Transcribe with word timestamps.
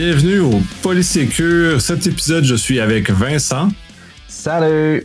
Bienvenue 0.00 0.38
au 0.38 0.60
Polysécure. 0.80 1.80
Cet 1.80 2.06
épisode, 2.06 2.44
je 2.44 2.54
suis 2.54 2.78
avec 2.78 3.10
Vincent. 3.10 3.68
Salut! 4.28 5.04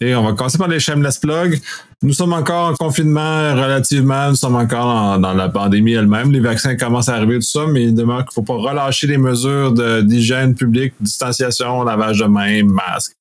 Et 0.00 0.14
on 0.14 0.22
va 0.24 0.32
commencer 0.32 0.56
par 0.56 0.68
les 0.68 0.80
shameless 0.80 1.18
plugs. 1.18 1.60
Nous 2.00 2.14
sommes 2.14 2.32
encore 2.32 2.70
en 2.70 2.74
confinement 2.74 3.52
relativement, 3.52 4.30
nous 4.30 4.36
sommes 4.36 4.56
encore 4.56 5.18
dans 5.18 5.34
la 5.34 5.50
pandémie 5.50 5.92
elle-même. 5.92 6.32
Les 6.32 6.40
vaccins 6.40 6.74
commencent 6.74 7.10
à 7.10 7.16
arriver, 7.16 7.34
tout 7.34 7.42
ça, 7.42 7.66
mais 7.70 7.82
il 7.82 7.94
demeure 7.94 8.24
qu'il 8.24 8.30
ne 8.30 8.32
faut 8.32 8.42
pas 8.42 8.54
relâcher 8.54 9.08
les 9.08 9.18
mesures 9.18 9.74
d'hygiène 10.02 10.54
publique, 10.54 10.94
distanciation, 10.98 11.82
lavage 11.82 12.20
de 12.20 12.24
mains, 12.24 12.64
masque, 12.64 13.12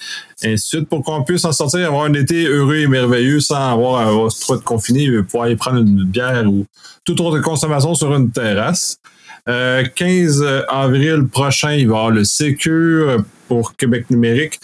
et 0.42 0.54
ainsi 0.54 0.54
de 0.54 0.78
suite, 0.78 0.88
pour 0.88 1.04
qu'on 1.04 1.26
puisse 1.26 1.44
en 1.44 1.52
sortir, 1.52 1.86
avoir 1.86 2.06
un 2.06 2.14
été 2.14 2.46
heureux 2.46 2.78
et 2.78 2.88
merveilleux 2.88 3.42
sans 3.42 3.74
avoir 3.74 4.08
à 4.08 4.30
trop 4.40 4.56
de 4.56 4.62
confiné, 4.62 5.22
pouvoir 5.24 5.50
y 5.50 5.58
prendre 5.58 5.80
une 5.80 6.06
bière 6.06 6.46
ou 6.48 6.66
toute 7.04 7.20
autre 7.20 7.42
consommation 7.42 7.94
sur 7.94 8.16
une 8.16 8.32
terrasse. 8.32 9.02
15 9.46 10.42
euh, 10.42 10.62
avril 10.70 11.28
prochain, 11.28 11.74
il 11.74 11.88
va 11.88 11.94
y 11.94 11.98
avoir 11.98 12.12
le 12.12 12.24
Secure 12.24 13.24
pour 13.48 13.76
Québec 13.76 14.10
numérique. 14.10 14.60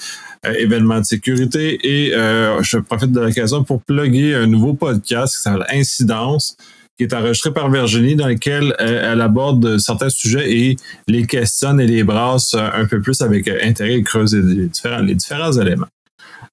Euh, 0.45 0.53
événement 0.53 0.99
de 0.99 1.05
sécurité. 1.05 1.79
Et 1.83 2.13
euh, 2.13 2.61
je 2.61 2.77
profite 2.77 3.11
de 3.11 3.19
l'occasion 3.19 3.63
pour 3.63 3.81
plugger 3.81 4.35
un 4.35 4.45
nouveau 4.45 4.73
podcast 4.73 5.35
qui 5.35 5.41
s'appelle 5.41 5.65
Incidence, 5.71 6.55
qui 6.95 7.03
est 7.03 7.13
enregistré 7.13 7.51
par 7.51 7.71
Virginie, 7.71 8.15
dans 8.15 8.27
lequel 8.27 8.75
elle, 8.77 9.21
aborde 9.21 9.79
certains 9.79 10.09
sujets 10.09 10.51
et 10.51 10.77
les 11.07 11.25
questionne 11.25 11.79
et 11.79 11.87
les 11.87 12.03
brasse 12.03 12.53
un 12.53 12.85
peu 12.85 13.01
plus 13.01 13.21
avec 13.21 13.47
intérêt 13.47 13.95
et 13.95 14.67
différents, 14.67 15.01
les 15.01 15.15
différents 15.15 15.53
éléments. 15.53 15.87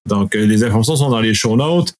Donc, 0.06 0.34
les 0.34 0.62
informations 0.64 0.96
sont 0.96 1.08
dans 1.08 1.20
les 1.20 1.32
show 1.32 1.56
notes. 1.56 1.94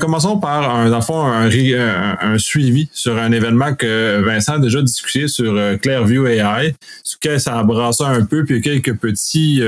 commençons 0.00 0.38
par 0.38 0.74
un, 0.74 0.90
un, 0.90 2.18
un, 2.20 2.38
suivi 2.38 2.88
sur 2.92 3.18
un 3.18 3.30
événement 3.30 3.74
que 3.74 4.22
Vincent 4.24 4.54
a 4.54 4.58
déjà 4.58 4.80
discuté 4.80 5.28
sur 5.28 5.54
Clairview 5.80 6.26
AI, 6.26 6.74
ce 7.04 7.16
que 7.18 7.38
ça 7.38 7.58
a 7.58 7.62
brassé 7.62 8.04
un 8.04 8.24
peu, 8.24 8.44
puis 8.44 8.62
quelques 8.62 8.96
petits 8.96 9.62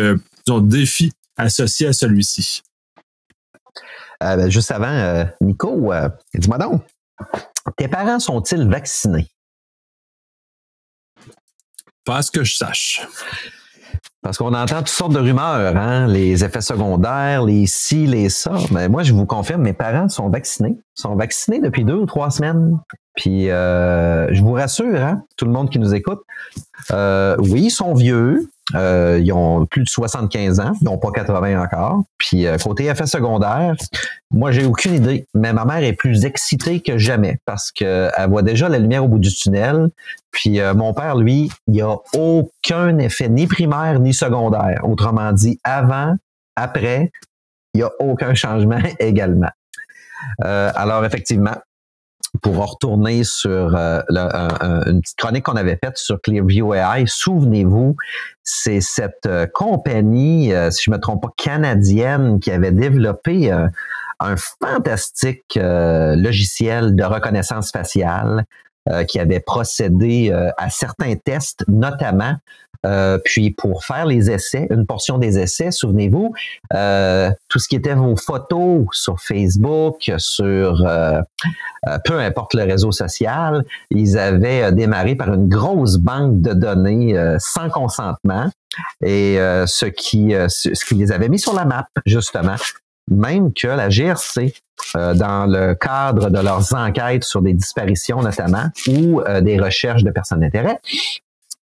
défis 0.61 1.13
associé 1.37 1.89
à 1.89 1.93
celui-ci? 1.93 2.63
Euh, 4.23 4.37
ben, 4.37 4.51
juste 4.51 4.71
avant, 4.71 4.87
euh, 4.87 5.25
Nico, 5.41 5.93
euh, 5.93 6.09
dis-moi 6.35 6.59
donc, 6.59 6.83
tes 7.77 7.89
parents 7.89 8.21
sont-ils 8.21 8.69
vaccinés? 8.69 9.29
Pas 12.05 12.19
à 12.19 12.23
ce 12.23 12.31
que 12.31 12.45
je 12.45 12.57
sache. 12.57 13.07
Parce 14.23 14.39
qu'on 14.39 14.55
entend 14.55 14.79
toutes 14.79 14.89
sortes 14.89 15.13
de 15.13 15.19
rumeurs, 15.19 15.77
hein? 15.77 16.07
les 16.07 16.45
effets 16.45 16.61
secondaires, 16.61 17.45
les 17.45 17.67
ci, 17.67 18.07
les 18.07 18.29
ça. 18.29 18.53
Mais 18.71 18.89
moi, 18.89 19.03
je 19.03 19.13
vous 19.13 19.27
confirme, 19.27 19.63
mes 19.63 19.73
parents 19.73 20.09
sont 20.09 20.29
vaccinés. 20.29 20.79
Sont 20.95 21.17
vaccinés 21.17 21.61
depuis 21.61 21.85
deux 21.85 21.97
ou 21.97 22.07
trois 22.07 22.31
semaines. 22.31 22.79
Puis, 23.17 23.47
je 23.47 24.41
vous 24.41 24.53
rassure, 24.53 25.01
hein, 25.01 25.25
tout 25.37 25.45
le 25.45 25.51
monde 25.51 25.71
qui 25.71 25.81
nous 25.81 25.93
écoute, 25.93 26.21
oui, 26.91 27.65
ils 27.65 27.71
sont 27.71 27.95
vieux, 27.95 28.49
euh, 28.75 29.21
ils 29.23 29.33
ont 29.33 29.67
plus 29.67 29.83
de 29.83 29.89
75 29.89 30.61
ans, 30.61 30.73
ils 30.81 30.85
n'ont 30.85 30.99
pas 30.99 31.11
80 31.11 31.61
encore. 31.63 32.05
Puis 32.19 32.47
euh, 32.47 32.57
côté 32.59 32.87
effet 32.87 33.07
secondaire, 33.07 33.75
moi 34.31 34.53
j'ai 34.53 34.65
aucune 34.65 34.95
idée, 34.95 35.27
mais 35.35 35.53
ma 35.53 35.65
mère 35.65 35.83
est 35.83 35.93
plus 35.93 36.25
excitée 36.25 36.81
que 36.81 36.97
jamais 36.97 37.39
parce 37.45 37.73
qu'elle 37.73 38.11
voit 38.29 38.43
déjà 38.43 38.69
la 38.69 38.79
lumière 38.79 39.05
au 39.05 39.09
bout 39.09 39.19
du 39.19 39.35
tunnel. 39.35 39.89
Puis 40.31 40.61
euh, 40.61 40.75
mon 40.75 40.95
père, 40.95 41.17
lui, 41.17 41.51
il 41.67 41.75
n'y 41.75 41.83
a 41.83 41.97
aucun 42.15 42.99
effet 42.99 43.29
ni 43.29 43.47
primaire 43.47 43.99
ni 43.99 44.15
secondaire. 44.15 44.81
Autrement 44.85 45.33
dit, 45.33 45.59
avant, 45.65 46.15
après, 46.57 47.11
il 47.75 47.79
n'y 47.79 47.83
a 47.83 47.91
aucun 47.99 48.35
changement 48.35 48.81
également. 49.01 49.51
alors 50.41 51.05
effectivement, 51.05 51.57
pour 52.43 52.57
retourner 52.57 53.23
sur 53.25 53.75
euh, 53.77 54.03
une 54.11 55.01
petite 55.01 55.17
chronique 55.17 55.45
qu'on 55.45 55.57
avait 55.57 55.79
faite 55.83 55.97
sur 55.97 56.21
Clearview 56.21 56.75
AI, 56.75 57.05
souvenez-vous, 57.07 57.97
c'est 58.43 58.81
cette 58.81 59.27
euh, 59.27 59.47
compagnie, 59.47 60.53
euh, 60.53 60.71
si 60.73 60.85
je 60.85 60.91
me 60.91 60.99
trompe 60.99 61.23
pas, 61.23 61.33
canadienne 61.37 62.41
qui 62.41 62.51
avait 62.51 62.73
développé 62.73 63.53
un 63.53 64.37
fantastique 64.37 65.57
logiciel 65.57 66.95
de 66.95 67.05
reconnaissance 67.05 67.71
faciale 67.71 68.45
qui 69.09 69.19
avait 69.19 69.41
procédé 69.41 70.33
à 70.57 70.71
certains 70.71 71.15
tests, 71.17 71.65
notamment 71.69 72.37
euh, 72.85 73.19
puis 73.25 73.51
pour 73.51 73.85
faire 73.85 74.07
les 74.07 74.31
essais, 74.31 74.67
une 74.71 74.87
portion 74.87 75.19
des 75.19 75.39
essais, 75.39 75.71
souvenez-vous, 75.71 76.33
euh, 76.75 77.31
tout 77.49 77.59
ce 77.59 77.69
qui 77.69 77.77
était 77.77 77.95
vos 77.95 78.17
photos 78.17 78.87
sur 78.93 79.21
Facebook, 79.21 80.11
sur 80.19 80.85
euh, 80.87 81.21
peu 82.05 82.19
importe 82.19 82.55
le 82.55 82.65
réseau 82.65 82.91
social, 82.91 83.65
ils 83.91 84.19
avaient 84.19 84.73
démarré 84.73 85.15
par 85.15 85.33
une 85.33 85.49
grosse 85.49 85.97
banque 85.99 86.41
de 86.41 86.53
données 86.55 87.15
sans 87.39 87.69
consentement 87.71 88.51
et 89.05 89.37
ce 89.67 89.87
qui 89.87 90.33
ce 90.49 90.85
qui 90.85 90.95
les 90.95 91.11
avait 91.11 91.29
mis 91.29 91.41
sur 91.41 91.55
la 91.55 91.65
map 91.65 91.89
justement. 92.07 92.55
Même 93.11 93.53
que 93.53 93.67
la 93.67 93.89
GRC, 93.89 94.55
dans 94.95 95.47
le 95.51 95.75
cadre 95.75 96.31
de 96.31 96.39
leurs 96.39 96.73
enquêtes 96.73 97.25
sur 97.25 97.43
des 97.43 97.53
disparitions 97.53 98.23
notamment 98.23 98.67
ou 98.87 99.21
des 99.43 99.59
recherches 99.59 100.05
de 100.05 100.11
personnes 100.13 100.41
d'intérêt, 100.41 100.79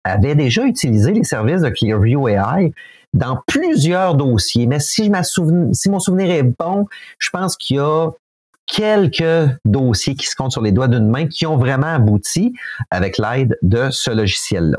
avait 0.03 0.35
déjà 0.35 0.63
utilisé 0.65 1.11
les 1.11 1.23
services 1.23 1.61
de 1.61 1.69
Clearview 1.69 2.27
AI 2.27 2.73
dans 3.13 3.39
plusieurs 3.47 4.15
dossiers. 4.15 4.67
Mais 4.67 4.79
si, 4.79 5.11
si 5.73 5.89
mon 5.89 5.99
souvenir 5.99 6.31
est 6.31 6.43
bon, 6.43 6.85
je 7.17 7.29
pense 7.29 7.57
qu'il 7.57 7.77
y 7.77 7.79
a 7.79 8.09
quelques 8.65 9.49
dossiers 9.65 10.15
qui 10.15 10.27
se 10.27 10.35
comptent 10.35 10.51
sur 10.51 10.61
les 10.61 10.71
doigts 10.71 10.87
d'une 10.87 11.09
main 11.09 11.27
qui 11.27 11.45
ont 11.45 11.57
vraiment 11.57 11.87
abouti 11.87 12.53
avec 12.91 13.17
l'aide 13.17 13.57
de 13.61 13.89
ce 13.89 14.11
logiciel-là. 14.11 14.77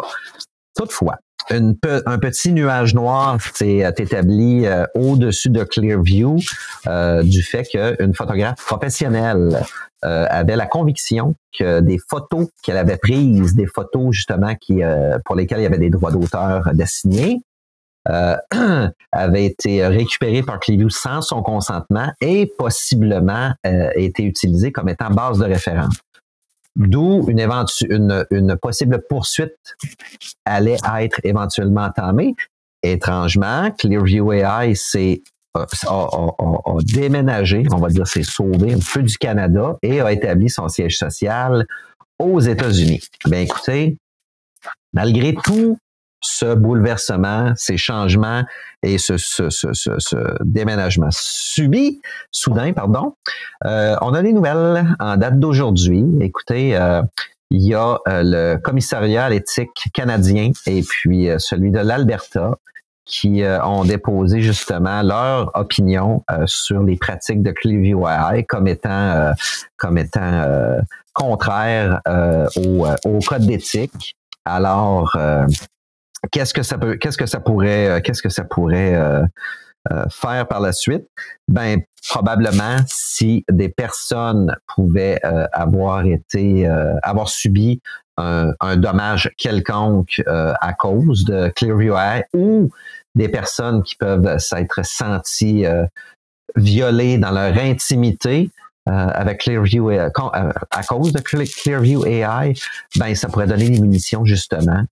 Toutefois, 0.77 1.17
un 1.49 2.19
petit 2.19 2.53
nuage 2.53 2.95
noir 2.95 3.39
s'est 3.55 3.85
établi 3.99 4.67
euh, 4.67 4.85
au-dessus 4.95 5.51
de 5.51 5.65
Clearview 5.65 6.39
euh, 6.87 7.23
du 7.23 7.43
fait 7.43 7.65
qu'une 7.65 8.15
photographe 8.15 8.65
professionnelle 8.65 9.63
euh, 10.05 10.27
avait 10.31 10.57
la 10.57 10.67
conviction 10.67 11.35
que 11.59 11.81
des 11.81 11.99
photos 11.99 12.49
qu'elle 12.63 12.77
avait 12.77 12.97
prises, 12.97 13.55
des 13.55 13.67
photos 13.67 14.13
justement 14.13 14.55
qui 14.55 14.83
euh, 14.83 15.19
pour 15.25 15.35
lesquelles 15.35 15.61
il 15.61 15.65
y 15.65 15.67
avait 15.67 15.79
des 15.79 15.91
droits 15.91 16.11
d'auteur 16.11 16.71
d'assignés, 16.73 17.43
euh, 18.09 18.37
avaient 19.13 19.45
été 19.45 19.87
récupérées 19.87 20.43
par 20.43 20.59
Clearview 20.59 20.89
sans 20.89 21.21
son 21.21 21.43
consentement 21.43 22.11
et 22.21 22.51
possiblement 22.59 23.53
euh, 23.67 23.91
été 23.95 24.23
utilisées 24.23 24.73
comme 24.73 24.89
étant 24.89 25.11
base 25.11 25.39
de 25.39 25.45
référence. 25.45 25.97
D'où 26.77 27.27
une, 27.29 27.41
une, 27.89 28.27
une 28.31 28.57
possible 28.57 29.03
poursuite 29.09 29.57
allait 30.45 30.79
être 30.99 31.21
éventuellement 31.25 31.85
entamée. 31.85 32.35
Étrangement, 32.83 33.71
Clearview 33.73 34.33
AI 34.33 34.75
s'est 34.75 35.23
a, 35.55 35.67
déménagé, 36.83 37.65
on 37.73 37.79
va 37.79 37.89
dire 37.89 38.07
c'est 38.07 38.23
sauvé 38.23 38.75
un 38.75 38.79
peu 38.79 39.03
du 39.03 39.17
Canada 39.19 39.77
et 39.83 40.01
a 40.01 40.13
établi 40.13 40.49
son 40.49 40.69
siège 40.69 40.97
social 40.97 41.67
aux 42.19 42.41
États-Unis. 42.41 43.01
Ben 43.27 43.41
écoutez, 43.41 43.99
malgré 44.93 45.35
tout 45.35 45.79
ce 46.21 46.55
bouleversement, 46.55 47.53
ces 47.57 47.77
changements 47.77 48.45
et 48.83 48.99
ce, 48.99 49.15
déménagement 50.45 51.09
subi, 51.11 52.01
soudain, 52.31 52.73
pardon, 52.73 53.15
euh, 53.65 53.97
on 54.01 54.15
a 54.15 54.23
des 54.23 54.33
nouvelles 54.33 54.87
en 54.99 55.17
date 55.17 55.39
d'aujourd'hui. 55.39 56.05
Écoutez, 56.21 56.77
euh, 56.77 57.03
il 57.51 57.63
y 57.63 57.75
a 57.75 57.99
euh, 58.09 58.23
le 58.25 58.59
commissariat 58.59 59.25
à 59.25 59.31
l'éthique 59.31 59.89
canadien 59.93 60.53
et 60.67 60.83
puis 60.83 61.29
celui 61.39 61.71
de 61.71 61.81
l'Alberta 61.81 62.57
qui 63.07 63.43
ont 63.65 63.85
déposé 63.85 64.41
justement 64.41 65.03
leur 65.03 65.51
opinion 65.57 66.23
sur 66.47 66.85
les 66.85 66.95
pratiques 66.97 67.43
de 67.43 67.51
Clearview 67.51 68.07
AI 68.07 68.45
comme 68.45 68.69
étant 68.69 69.33
comme 69.77 69.99
étant 69.99 70.79
contraires 71.13 72.01
au, 72.07 73.19
code 73.27 73.47
d'éthique. 73.47 74.15
Alors, 74.45 75.19
qu'est-ce 76.31 76.55
que 76.55 76.63
ça 76.63 76.79
peut, 76.79 76.97
qu'est-ce 76.97 77.19
que 77.19 77.27
ça 77.27 77.41
pourrait, 77.41 78.01
qu'est-ce 78.05 78.23
que 78.23 78.29
ça 78.29 78.45
pourrait 78.45 78.99
faire 80.11 80.47
par 80.47 80.61
la 80.61 80.73
suite? 80.73 81.07
Ben 81.49 81.81
probablement 82.09 82.77
si 82.87 83.45
des 83.51 83.69
personnes 83.69 84.55
pouvaient 84.75 85.21
avoir 85.53 86.05
été, 86.05 86.67
avoir 87.03 87.29
subi 87.29 87.81
un, 88.17 88.53
un 88.61 88.77
dommage 88.77 89.31
quelconque 89.39 90.23
à 90.27 90.73
cause 90.75 91.25
de 91.25 91.49
Clearview 91.55 91.95
AI 91.97 92.25
ou 92.35 92.71
des 93.15 93.29
personnes 93.29 93.83
qui 93.83 93.97
peuvent 93.97 94.39
s'être 94.39 94.85
senties 94.85 95.67
euh, 95.67 95.85
violées 96.57 97.19
dans 97.19 97.31
leur 97.31 97.57
intimité 97.59 98.51
euh, 98.51 98.51
avec 98.87 99.41
Clearview 99.41 99.91
euh, 99.91 100.09
à 100.71 100.83
cause 100.83 101.13
de 101.13 101.21
Clearview 101.21 102.05
AI, 102.07 102.55
ben 102.97 103.15
ça 103.15 103.29
pourrait 103.29 103.47
donner 103.47 103.71
des 103.71 103.81
munitions 103.81 104.25
justement 104.25 104.85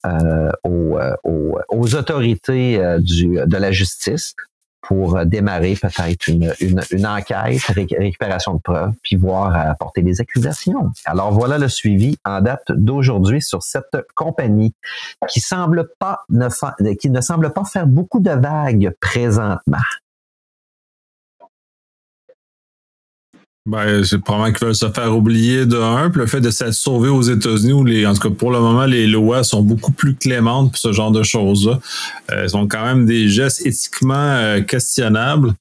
aux, 0.64 0.98
aux, 1.24 1.94
autorités 1.94 2.80
du, 3.00 3.38
de 3.44 3.56
la 3.56 3.72
justice 3.72 4.34
pour 4.82 5.24
démarrer 5.26 5.74
peut-être 5.74 6.28
une, 6.28 6.54
une, 6.60 6.80
une, 6.92 7.06
enquête, 7.06 7.60
récupération 7.66 8.54
de 8.54 8.60
preuves, 8.60 8.92
puis 9.02 9.16
voir 9.16 9.54
apporter 9.54 10.02
des 10.02 10.20
accusations. 10.20 10.90
Alors 11.04 11.32
voilà 11.32 11.58
le 11.58 11.68
suivi 11.68 12.16
en 12.24 12.40
date 12.40 12.70
d'aujourd'hui 12.70 13.42
sur 13.42 13.62
cette 13.62 13.96
compagnie 14.14 14.74
qui 15.28 15.40
semble 15.40 15.90
pas 15.98 16.20
ne 16.30 16.48
qui 16.94 17.10
ne 17.10 17.20
semble 17.20 17.52
pas 17.52 17.64
faire 17.64 17.86
beaucoup 17.86 18.20
de 18.20 18.30
vagues 18.30 18.92
présentement. 19.00 19.76
Ben, 23.68 24.02
c'est 24.02 24.16
probablement 24.16 24.56
qu'ils 24.56 24.66
veulent 24.66 24.74
se 24.74 24.88
faire 24.88 25.14
oublier 25.14 25.66
de 25.66 25.76
un, 25.76 26.08
puis 26.08 26.20
le 26.20 26.26
fait 26.26 26.40
de 26.40 26.50
s'être 26.50 26.72
sauvé 26.72 27.10
aux 27.10 27.20
États-Unis, 27.20 27.74
où 27.74 27.84
les, 27.84 28.06
en 28.06 28.14
tout 28.14 28.26
cas 28.26 28.34
pour 28.34 28.50
le 28.50 28.60
moment, 28.60 28.86
les 28.86 29.06
lois 29.06 29.44
sont 29.44 29.60
beaucoup 29.60 29.92
plus 29.92 30.14
clémentes 30.14 30.70
pour 30.70 30.78
ce 30.78 30.92
genre 30.92 31.10
de 31.10 31.22
choses-là. 31.22 31.78
Euh, 32.32 32.46
ils 32.48 32.56
ont 32.56 32.66
quand 32.66 32.82
même 32.82 33.04
des 33.04 33.28
gestes 33.28 33.66
éthiquement 33.66 34.14
euh, 34.14 34.62
questionnables. 34.62 35.52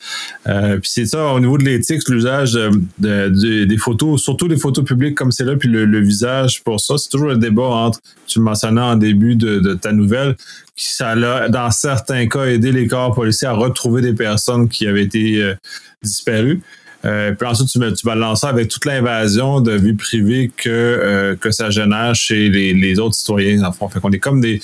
Euh, 0.48 0.77
puis 0.77 0.89
c'est 0.89 1.06
ça, 1.06 1.33
au 1.33 1.42
niveau 1.42 1.57
de 1.57 1.65
l'éthique, 1.65 2.07
l'usage 2.07 2.54
de, 2.54 3.65
des 3.65 3.77
photos, 3.77 4.21
surtout 4.24 4.48
des 4.48 4.56
photos 4.56 4.86
publiques 4.86 5.15
comme 5.15 5.33
c'est 5.33 5.44
là, 5.44 5.57
puis 5.57 5.68
le, 5.68 6.00
visage 6.00 6.63
pour 6.63 6.80
ça, 6.80 6.98
c'est 6.98 7.09
toujours 7.09 7.27
le 7.27 7.38
débat 7.38 7.63
entre, 7.63 8.00
tu 8.25 8.39
le 8.39 8.45
mentionnais 8.45 8.80
en 8.80 8.95
début 8.95 9.36
de, 9.36 9.59
de 9.59 9.74
ta 9.74 9.92
nouvelle, 9.92 10.38
qui 10.77 10.88
ça 10.88 11.09
a, 11.09 11.50
dans 11.50 11.71
certains 11.71 12.25
cas, 12.27 12.45
aidé 12.45 12.71
les 12.71 12.88
corps 12.88 13.13
policiers 13.13 13.50
à 13.50 13.54
retrouver 13.54 14.01
des 14.01 14.13
personnes 14.13 14.69
qui 14.69 14.88
avaient 14.88 15.04
été 15.04 15.56
disparues. 16.01 16.62
Euh, 17.07 17.33
puis 17.33 17.48
ensuite, 17.48 17.69
tu, 17.69 18.06
vas 18.06 18.15
lancer 18.15 18.48
avec 18.48 18.69
toute 18.69 18.86
l'invasion 18.86 19.62
de 19.62 19.71
vie 19.71 19.94
privée 19.94 20.51
que, 20.56 20.69
euh, 20.69 21.36
que 21.36 21.51
ça 21.51 21.69
génère 21.69 22.13
chez 22.15 22.50
les, 22.50 23.00
autres 23.00 23.15
citoyens, 23.15 23.63
en. 23.63 23.89
Fait 23.89 24.00
qu'on 24.00 24.12
est 24.12 24.19
comme 24.19 24.42
des, 24.42 24.59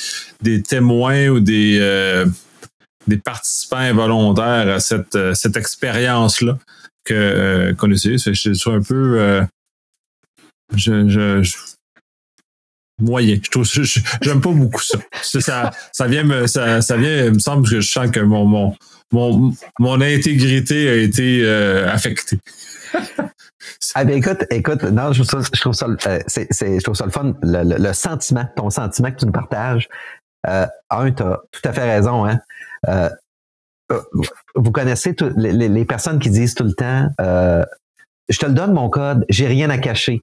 témoins 0.63 1.29
ou 1.29 1.39
des, 1.39 1.77
euh, 1.79 2.25
des 3.07 3.17
participants 3.17 3.77
involontaires 3.77 4.67
à 4.67 4.79
cette, 4.79 5.15
expérience-là 5.55 6.57
qu'on 7.07 7.91
utilise. 7.91 8.23
Fait 8.23 8.33
je 8.33 8.53
suis 8.53 8.71
un 8.71 8.81
peu. 8.81 9.41
je, 10.75 11.41
moyen. 12.99 13.39
Je 13.43 13.49
trouve, 13.49 13.65
j'aime 14.21 14.41
pas 14.41 14.51
beaucoup 14.51 14.81
ça. 14.81 14.99
Ça, 15.21 15.71
ça 15.91 16.07
vient 16.07 16.23
me, 16.23 16.47
ça, 16.47 16.81
ça 16.81 16.97
vient, 16.97 17.25
il 17.25 17.33
me 17.33 17.39
semble 17.39 17.67
que 17.67 17.81
je 17.81 17.91
sens 17.91 18.09
que 18.11 18.19
mon, 18.19 18.45
mon, 18.45 18.75
mon, 19.11 19.53
mon 19.79 20.01
intégrité 20.01 20.89
a 20.89 20.95
été 20.95 21.41
euh, 21.43 21.89
affectée. 21.91 22.39
ah 23.95 24.05
ben 24.05 24.17
écoute, 24.17 24.45
écoute, 24.51 24.83
non, 24.83 25.11
je 25.13 25.23
trouve 25.23 25.43
ça, 25.43 25.49
je 25.53 25.61
trouve 25.61 25.73
ça, 25.73 25.87
euh, 26.07 26.19
le 27.05 27.11
fun, 27.11 27.33
le, 27.41 27.77
le, 27.77 27.93
sentiment, 27.93 28.45
ton 28.55 28.69
sentiment 28.69 29.11
que 29.11 29.17
tu 29.17 29.25
nous 29.25 29.31
partages. 29.31 29.87
Euh, 30.47 30.67
un, 30.89 31.11
tu 31.11 31.23
as 31.23 31.39
tout 31.51 31.61
à 31.63 31.73
fait 31.73 31.95
raison, 31.95 32.25
hein. 32.25 32.39
Vous 34.55 34.71
connaissez 34.71 35.15
les, 35.37 35.69
les, 35.69 35.85
personnes 35.85 36.19
qui 36.19 36.29
disent 36.29 36.55
tout 36.55 36.63
le 36.63 36.73
temps 36.73 37.09
Je 38.29 38.37
te 38.37 38.45
le 38.45 38.53
donne 38.53 38.73
mon 38.73 38.89
code, 38.89 39.25
j'ai 39.29 39.47
rien 39.47 39.69
à 39.69 39.77
cacher. 39.77 40.21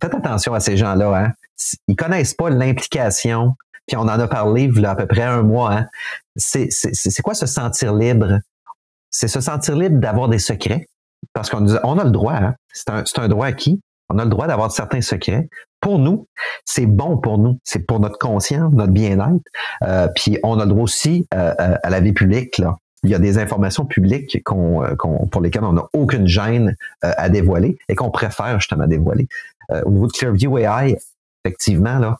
Faites 0.00 0.14
attention 0.14 0.54
à 0.54 0.60
ces 0.60 0.76
gens-là, 0.76 1.16
hein. 1.16 1.32
Ils 1.88 1.96
connaissent 1.96 2.34
pas 2.34 2.50
l'implication 2.50 3.56
puis 3.88 3.96
on 3.96 4.02
en 4.02 4.08
a 4.08 4.28
parlé 4.28 4.64
il 4.64 4.80
y 4.80 4.86
a 4.86 4.90
à 4.90 4.94
peu 4.94 5.06
près 5.06 5.22
un 5.22 5.42
mois. 5.42 5.72
Hein. 5.72 5.86
C'est, 6.36 6.68
quoi 7.22 7.34
se 7.34 7.46
sentir 7.46 7.94
libre? 7.94 8.38
C'est 9.10 9.28
se 9.28 9.40
sentir 9.40 9.76
libre 9.76 9.98
d'avoir 9.98 10.28
des 10.28 10.38
secrets. 10.38 10.86
Parce 11.32 11.50
qu'on 11.50 11.66
on 11.82 11.98
a 11.98 12.04
le 12.04 12.10
droit, 12.10 12.34
hein. 12.34 12.54
c'est, 12.72 12.90
un, 12.90 13.02
un 13.16 13.28
droit 13.28 13.46
acquis. 13.46 13.80
On 14.10 14.18
a 14.18 14.24
le 14.24 14.30
droit 14.30 14.46
d'avoir 14.46 14.70
certains 14.70 15.00
secrets. 15.00 15.48
Pour 15.80 15.98
nous, 15.98 16.26
c'est 16.64 16.86
bon 16.86 17.18
pour 17.18 17.38
nous. 17.38 17.58
C'est 17.64 17.80
pour 17.86 17.98
notre 17.98 18.18
conscience, 18.18 18.72
notre 18.72 18.92
bien-être. 18.92 19.42
Euh, 19.82 20.08
puis 20.14 20.38
on 20.42 20.60
a 20.60 20.64
le 20.64 20.70
droit 20.70 20.84
aussi 20.84 21.26
euh, 21.34 21.54
euh, 21.58 21.76
à 21.82 21.90
la 21.90 22.00
vie 22.00 22.12
publique. 22.12 22.58
Là. 22.58 22.76
Il 23.04 23.10
y 23.10 23.14
a 23.14 23.18
des 23.18 23.38
informations 23.38 23.86
publiques 23.86 24.42
qu'on, 24.44 24.82
pour 25.30 25.40
lesquelles 25.40 25.64
on 25.64 25.74
n'a 25.74 25.88
aucune 25.92 26.26
gêne 26.26 26.76
à 27.02 27.28
dévoiler 27.28 27.78
et 27.88 27.94
qu'on 27.94 28.10
préfère 28.10 28.58
justement 28.58 28.86
dévoiler. 28.86 29.28
au 29.84 29.90
niveau 29.90 30.08
de 30.08 30.12
Clearview 30.12 30.58
AI, 30.58 30.96
effectivement, 31.44 31.98
là, 31.98 32.18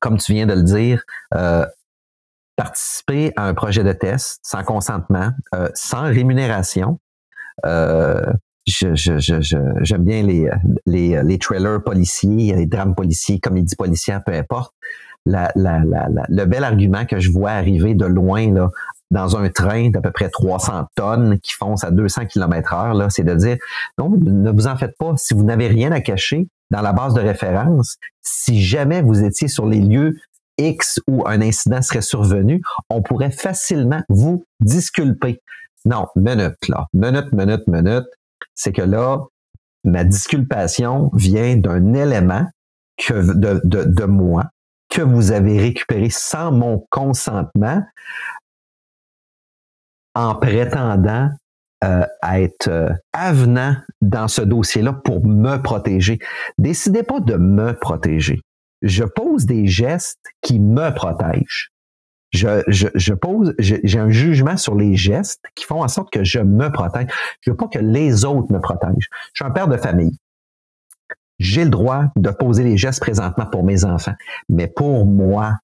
comme 0.00 0.18
tu 0.18 0.32
viens 0.32 0.46
de 0.46 0.54
le 0.54 0.62
dire, 0.62 1.02
euh, 1.34 1.66
participer 2.56 3.32
à 3.36 3.46
un 3.46 3.54
projet 3.54 3.84
de 3.84 3.92
test 3.92 4.40
sans 4.42 4.62
consentement, 4.62 5.30
euh, 5.54 5.68
sans 5.74 6.02
rémunération. 6.02 6.98
Euh, 7.66 8.32
j'aime 8.66 10.04
bien 10.04 10.22
les, 10.22 10.48
les, 10.86 11.22
les 11.22 11.38
trailers 11.38 11.82
policiers, 11.82 12.54
les 12.54 12.66
drames 12.66 12.94
policiers, 12.94 13.40
comédies 13.40 13.76
policières, 13.76 14.22
peu 14.24 14.32
importe. 14.32 14.74
La, 15.24 15.52
la, 15.54 15.80
la, 15.84 16.08
le 16.28 16.44
bel 16.46 16.64
argument 16.64 17.04
que 17.04 17.20
je 17.20 17.30
vois 17.30 17.50
arriver 17.50 17.94
de 17.94 18.06
loin 18.06 18.52
là, 18.52 18.70
dans 19.12 19.36
un 19.36 19.48
train 19.50 19.90
d'à 19.90 20.00
peu 20.00 20.10
près 20.10 20.30
300 20.30 20.86
tonnes 20.96 21.38
qui 21.40 21.52
fonce 21.52 21.84
à 21.84 21.90
200 21.90 22.26
km 22.26 22.74
heure, 22.74 23.12
c'est 23.12 23.22
de 23.22 23.34
dire, 23.34 23.58
non, 23.98 24.10
ne 24.10 24.50
vous 24.50 24.66
en 24.66 24.76
faites 24.76 24.96
pas. 24.98 25.12
Si 25.16 25.34
vous 25.34 25.44
n'avez 25.44 25.68
rien 25.68 25.92
à 25.92 26.00
cacher, 26.00 26.48
dans 26.70 26.80
la 26.80 26.94
base 26.94 27.12
de 27.12 27.20
référence, 27.20 27.98
si 28.22 28.62
jamais 28.62 29.02
vous 29.02 29.22
étiez 29.22 29.48
sur 29.48 29.66
les 29.66 29.80
lieux 29.80 30.16
X 30.56 30.98
où 31.06 31.26
un 31.26 31.42
incident 31.42 31.82
serait 31.82 32.00
survenu, 32.00 32.62
on 32.88 33.02
pourrait 33.02 33.30
facilement 33.30 34.00
vous 34.08 34.46
disculper. 34.60 35.42
Non, 35.84 36.06
minute, 36.16 36.68
là. 36.68 36.86
Minute, 36.94 37.32
minute, 37.32 37.66
minute. 37.68 38.06
C'est 38.54 38.72
que 38.72 38.82
là, 38.82 39.18
ma 39.84 40.04
disculpation 40.04 41.10
vient 41.12 41.56
d'un 41.56 41.92
élément 41.92 42.46
que 42.96 43.34
de, 43.34 43.60
de, 43.64 43.84
de 43.84 44.04
moi 44.04 44.44
que 44.88 45.02
vous 45.02 45.32
avez 45.32 45.58
récupéré 45.58 46.08
sans 46.10 46.52
mon 46.52 46.86
consentement 46.90 47.82
en 50.14 50.34
prétendant 50.34 51.30
euh, 51.84 52.06
être 52.22 52.68
euh, 52.68 52.90
avenant 53.12 53.76
dans 54.00 54.28
ce 54.28 54.42
dossier-là 54.42 54.92
pour 54.92 55.26
me 55.26 55.56
protéger. 55.56 56.20
Décidez 56.58 57.02
pas 57.02 57.18
de 57.18 57.34
me 57.34 57.72
protéger. 57.72 58.40
Je 58.82 59.04
pose 59.04 59.46
des 59.46 59.66
gestes 59.66 60.24
qui 60.42 60.60
me 60.60 60.90
protègent. 60.90 61.70
Je 62.32 63.12
pose, 63.12 63.54
j'ai 63.58 63.98
un 63.98 64.10
jugement 64.10 64.56
sur 64.56 64.74
les 64.74 64.96
gestes 64.96 65.44
qui 65.54 65.64
font 65.64 65.82
en 65.82 65.88
sorte 65.88 66.10
que 66.10 66.24
je 66.24 66.38
me 66.38 66.70
protège. 66.70 67.08
Je 67.40 67.50
veux 67.50 67.56
pas 67.56 67.68
que 67.68 67.78
les 67.78 68.24
autres 68.24 68.52
me 68.52 68.60
protègent. 68.60 69.08
Je 69.34 69.42
suis 69.42 69.44
un 69.44 69.50
père 69.50 69.68
de 69.68 69.76
famille. 69.76 70.16
J'ai 71.38 71.64
le 71.64 71.70
droit 71.70 72.04
de 72.16 72.30
poser 72.30 72.62
les 72.62 72.76
gestes 72.76 73.00
présentement 73.00 73.46
pour 73.46 73.64
mes 73.64 73.84
enfants. 73.84 74.14
Mais 74.48 74.68
pour 74.68 75.04
moi, 75.04 75.58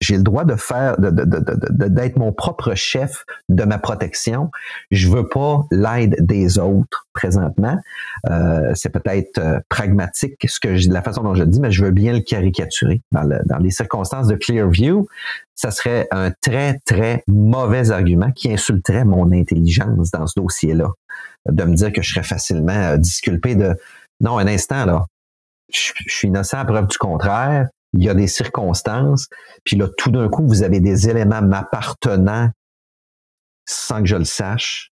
j'ai 0.00 0.16
le 0.16 0.22
droit 0.22 0.44
de 0.44 0.56
faire, 0.56 0.96
d'être 0.98 1.14
de, 1.14 1.88
de, 1.88 2.18
mon 2.18 2.32
propre 2.32 2.74
chef 2.74 3.24
de 3.48 3.64
ma 3.64 3.78
protection. 3.78 4.50
Je 4.90 5.08
veux 5.08 5.28
pas 5.28 5.66
l'aide 5.70 6.16
des 6.20 6.58
autres 6.58 7.06
présentement. 7.12 7.78
Euh, 8.30 8.72
c'est 8.74 8.88
peut-être 8.88 9.38
euh, 9.38 9.60
pragmatique 9.68 10.44
ce 10.46 10.58
que 10.58 10.76
je, 10.76 10.90
la 10.90 11.02
façon 11.02 11.22
dont 11.22 11.34
je 11.34 11.42
le 11.42 11.48
dis, 11.48 11.60
mais 11.60 11.70
je 11.70 11.84
veux 11.84 11.90
bien 11.90 12.12
le 12.12 12.20
caricaturer. 12.20 13.02
Dans, 13.12 13.22
le, 13.22 13.40
dans 13.44 13.58
les 13.58 13.70
circonstances 13.70 14.28
de 14.28 14.34
Clearview, 14.34 15.06
ça 15.54 15.70
serait 15.70 16.08
un 16.10 16.30
très, 16.30 16.78
très 16.86 17.22
mauvais 17.28 17.90
argument 17.90 18.32
qui 18.32 18.52
insulterait 18.52 19.04
mon 19.04 19.30
intelligence 19.32 20.10
dans 20.10 20.26
ce 20.26 20.40
dossier-là. 20.40 20.90
De 21.48 21.64
me 21.64 21.74
dire 21.74 21.92
que 21.92 22.02
je 22.02 22.10
serais 22.10 22.24
facilement 22.24 22.72
euh, 22.72 22.96
disculpé 22.96 23.54
de... 23.54 23.76
Non, 24.20 24.38
un 24.38 24.46
instant, 24.46 24.86
là. 24.86 25.06
Je, 25.72 25.92
je 26.06 26.14
suis 26.14 26.28
innocent 26.28 26.58
à 26.58 26.64
preuve 26.64 26.86
du 26.86 26.98
contraire 26.98 27.68
il 27.92 28.04
y 28.04 28.08
a 28.08 28.14
des 28.14 28.26
circonstances, 28.26 29.28
puis 29.64 29.76
là, 29.76 29.88
tout 29.98 30.10
d'un 30.10 30.28
coup, 30.28 30.46
vous 30.46 30.62
avez 30.62 30.80
des 30.80 31.08
éléments 31.08 31.42
m'appartenant 31.42 32.50
sans 33.66 34.00
que 34.00 34.06
je 34.06 34.16
le 34.16 34.24
sache, 34.24 34.92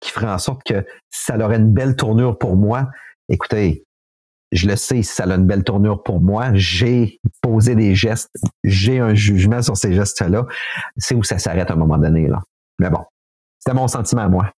qui 0.00 0.10
feraient 0.10 0.30
en 0.30 0.38
sorte 0.38 0.62
que 0.64 0.84
ça 1.10 1.36
aurait 1.38 1.56
une 1.56 1.72
belle 1.72 1.96
tournure 1.96 2.38
pour 2.38 2.56
moi. 2.56 2.88
Écoutez, 3.28 3.84
je 4.52 4.68
le 4.68 4.76
sais, 4.76 5.02
ça 5.02 5.24
a 5.24 5.34
une 5.34 5.46
belle 5.46 5.64
tournure 5.64 6.02
pour 6.02 6.20
moi, 6.20 6.50
j'ai 6.54 7.18
posé 7.42 7.74
des 7.74 7.94
gestes, 7.94 8.30
j'ai 8.62 9.00
un 9.00 9.14
jugement 9.14 9.62
sur 9.62 9.76
ces 9.76 9.92
gestes-là. 9.92 10.46
C'est 10.96 11.14
où 11.14 11.24
ça 11.24 11.38
s'arrête 11.38 11.70
à 11.70 11.74
un 11.74 11.76
moment 11.76 11.98
donné, 11.98 12.28
là. 12.28 12.42
Mais 12.78 12.90
bon, 12.90 13.04
c'était 13.58 13.74
mon 13.74 13.88
sentiment 13.88 14.22
à 14.22 14.28
moi. 14.28 14.52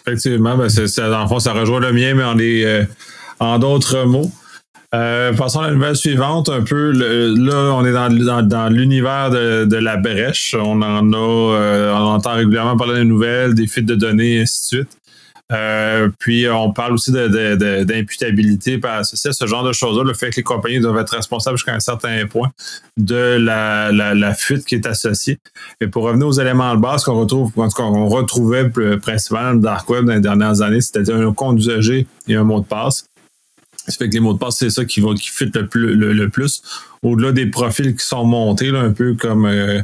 Effectivement, 0.00 0.56
ben 0.56 0.68
c'est, 0.68 1.00
en 1.00 1.28
fond, 1.28 1.38
ça 1.38 1.52
rejoint 1.52 1.80
le 1.80 1.92
mien, 1.92 2.14
mais 2.14 2.24
en, 2.24 2.38
euh, 2.38 2.84
en 3.38 3.58
d'autres 3.58 4.04
mots. 4.04 4.30
Euh, 4.94 5.32
passons 5.32 5.60
à 5.60 5.68
la 5.68 5.72
nouvelle 5.72 5.96
suivante, 5.96 6.50
un 6.50 6.62
peu. 6.62 6.90
là, 6.92 7.72
on 7.74 7.84
est 7.84 7.92
dans, 7.92 8.42
dans, 8.42 8.68
l'univers 8.68 9.30
de, 9.30 9.64
de, 9.64 9.76
la 9.76 9.96
brèche. 9.96 10.54
On 10.58 10.82
en 10.82 11.12
a, 11.12 11.16
euh, 11.16 11.94
on 11.94 12.08
entend 12.08 12.34
régulièrement 12.34 12.76
parler 12.76 12.96
des 12.96 13.04
nouvelles, 13.04 13.54
des 13.54 13.66
fuites 13.66 13.86
de 13.86 13.94
données, 13.94 14.36
et 14.36 14.42
ainsi 14.42 14.76
de 14.76 14.82
suite. 14.82 14.98
Euh, 15.50 16.08
puis 16.18 16.48
on 16.48 16.72
parle 16.72 16.92
aussi 16.92 17.12
d'imputabilité 17.12 18.78
par 18.78 18.98
associé 19.00 19.30
à 19.30 19.32
ce 19.32 19.46
genre 19.46 19.64
de 19.64 19.72
choses-là, 19.72 20.02
le 20.04 20.14
fait 20.14 20.30
que 20.30 20.36
les 20.36 20.42
compagnies 20.42 20.80
doivent 20.80 20.98
être 20.98 21.14
responsables 21.14 21.58
jusqu'à 21.58 21.74
un 21.74 21.80
certain 21.80 22.26
point 22.26 22.50
de 22.96 23.36
la, 23.38 23.92
la, 23.92 24.34
fuite 24.34 24.64
qui 24.64 24.76
est 24.76 24.86
associée. 24.86 25.38
Et 25.80 25.88
pour 25.88 26.04
revenir 26.04 26.26
aux 26.26 26.32
éléments 26.32 26.74
de 26.74 26.80
base 26.80 27.04
qu'on 27.04 27.20
retrouve, 27.20 27.52
qu'on 27.52 28.06
retrouvait 28.06 28.70
principalement 28.98 29.50
dans 29.50 29.56
le 29.56 29.60
dark 29.60 29.90
web 29.90 30.06
dans 30.06 30.14
les 30.14 30.20
dernières 30.20 30.62
années, 30.62 30.80
c'était 30.80 31.10
un 31.12 31.32
compte 31.34 31.56
d'usager 31.56 32.06
et 32.28 32.34
un 32.34 32.44
mot 32.44 32.60
de 32.60 32.66
passe. 32.66 33.04
Ça 33.86 33.92
fait 33.92 34.08
que 34.08 34.14
les 34.14 34.20
mots 34.20 34.32
de 34.32 34.38
passe, 34.38 34.58
c'est 34.58 34.70
ça 34.70 34.84
qui 34.84 35.00
va 35.00 35.14
qui 35.14 35.28
fit 35.28 35.50
le 35.52 35.66
plus. 35.66 35.94
Le, 35.94 36.28
plus. 36.28 36.62
Au-delà 37.02 37.32
des 37.32 37.46
profils 37.46 37.94
qui 37.96 38.04
sont 38.04 38.24
montés, 38.24 38.70
là, 38.70 38.80
un 38.80 38.92
peu 38.92 39.14
comme 39.14 39.46
euh, 39.46 39.82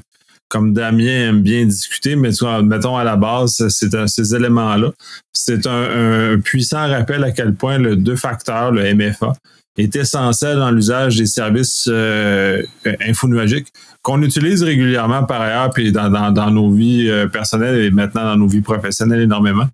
comme 0.48 0.72
Damien 0.72 1.28
aime 1.28 1.42
bien 1.42 1.66
discuter, 1.66 2.16
mais 2.16 2.30
mettons 2.62 2.96
à 2.96 3.04
la 3.04 3.16
base, 3.16 3.68
c'est 3.68 4.08
ces 4.08 4.34
éléments-là. 4.34 4.92
C'est 5.32 5.66
un, 5.66 6.38
puissant 6.40 6.88
rappel 6.88 7.22
à 7.24 7.32
quel 7.32 7.54
point 7.54 7.78
le 7.78 7.96
deux 7.96 8.16
facteurs, 8.16 8.72
le 8.72 8.94
MFA, 8.94 9.34
est 9.78 9.94
essentiel 9.96 10.56
dans 10.56 10.70
l'usage 10.70 11.16
des 11.16 11.26
services 11.26 11.88
euh, 11.90 12.62
infonuagiques 13.06 13.72
qu'on 14.02 14.22
utilise 14.22 14.62
régulièrement 14.62 15.24
par 15.24 15.40
ailleurs, 15.40 15.70
puis 15.70 15.92
dans, 15.92 16.10
dans, 16.10 16.50
nos 16.50 16.70
vies 16.70 17.08
euh, 17.08 17.26
personnelles 17.26 17.84
et 17.84 17.90
maintenant 17.90 18.24
dans 18.24 18.36
nos 18.36 18.46
vies 18.46 18.60
professionnelles 18.60 19.22
énormément. 19.22 19.66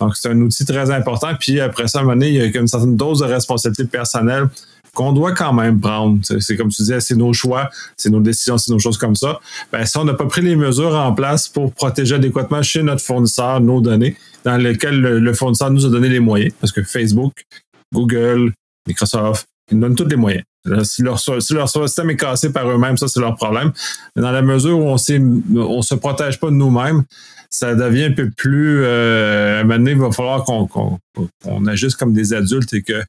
Donc, 0.00 0.16
c'est 0.16 0.30
un 0.30 0.40
outil 0.40 0.64
très 0.64 0.90
important. 0.90 1.28
Puis 1.38 1.60
après 1.60 1.88
ça, 1.88 1.98
à 1.98 2.02
un 2.02 2.04
moment 2.04 2.16
donné, 2.16 2.30
il 2.30 2.34
y 2.34 2.56
a 2.56 2.60
une 2.60 2.68
certaine 2.68 2.96
dose 2.96 3.20
de 3.20 3.26
responsabilité 3.26 3.84
personnelle 3.84 4.48
qu'on 4.94 5.12
doit 5.12 5.32
quand 5.32 5.52
même 5.52 5.80
prendre. 5.80 6.18
C'est 6.22 6.56
comme 6.56 6.68
tu 6.68 6.82
disais, 6.82 7.00
c'est 7.00 7.16
nos 7.16 7.32
choix, 7.32 7.70
c'est 7.96 8.10
nos 8.10 8.20
décisions, 8.20 8.58
c'est 8.58 8.72
nos 8.72 8.78
choses 8.78 8.98
comme 8.98 9.16
ça. 9.16 9.40
Ben, 9.72 9.84
si 9.86 9.96
on 9.96 10.04
n'a 10.04 10.14
pas 10.14 10.26
pris 10.26 10.42
les 10.42 10.56
mesures 10.56 10.94
en 10.94 11.14
place 11.14 11.48
pour 11.48 11.72
protéger 11.72 12.16
adéquatement 12.16 12.62
chez 12.62 12.82
notre 12.82 13.02
fournisseur 13.02 13.60
nos 13.60 13.80
données, 13.80 14.16
dans 14.44 14.56
lesquelles 14.56 15.00
le, 15.00 15.34
fournisseur 15.34 15.70
nous 15.70 15.86
a 15.86 15.88
donné 15.88 16.08
les 16.08 16.20
moyens, 16.20 16.52
parce 16.60 16.72
que 16.72 16.82
Facebook, 16.82 17.44
Google, 17.92 18.52
Microsoft, 18.86 19.46
ils 19.70 19.78
nous 19.78 19.80
donnent 19.80 19.96
tous 19.96 20.08
les 20.08 20.16
moyens. 20.16 20.44
Si 20.84 21.02
leur, 21.02 21.18
système 21.18 22.10
est 22.10 22.16
cassé 22.16 22.52
par 22.52 22.70
eux-mêmes, 22.70 22.96
ça, 22.96 23.08
c'est 23.08 23.20
leur 23.20 23.36
problème. 23.36 23.72
Mais 24.14 24.22
dans 24.22 24.30
la 24.30 24.42
mesure 24.42 24.78
où 24.78 24.88
on 24.88 24.94
ne 24.94 25.82
se 25.82 25.94
protège 25.94 26.38
pas 26.38 26.48
de 26.48 26.54
nous-mêmes, 26.54 27.02
ça 27.50 27.74
devient 27.74 28.04
un 28.04 28.12
peu 28.12 28.30
plus. 28.30 28.82
Euh, 28.84 29.62
à 29.62 29.76
il 29.76 29.98
va 29.98 30.12
falloir 30.12 30.44
qu'on 30.44 31.66
agisse 31.66 31.94
comme 31.94 32.12
des 32.12 32.32
adultes 32.32 32.72
et 32.74 32.82
que 32.82 33.02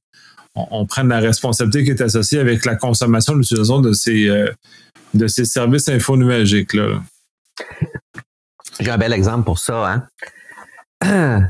on, 0.56 0.86
prenne 0.86 1.08
la 1.08 1.20
responsabilité 1.20 1.84
qui 1.84 1.92
est 1.92 2.02
associée 2.02 2.40
avec 2.40 2.66
la 2.66 2.76
consommation, 2.76 3.34
l'utilisation 3.34 3.80
de 3.80 3.94
ces, 3.94 4.30
euh, 4.30 4.52
de 5.14 5.28
ces 5.28 5.46
services 5.46 5.90
infonuagiques. 5.90 6.78
J'ai 8.80 8.92
un 8.92 8.98
bel 8.98 9.14
exemple 9.14 9.46
pour 9.46 9.60
ça. 9.60 10.06
Hein? 11.02 11.50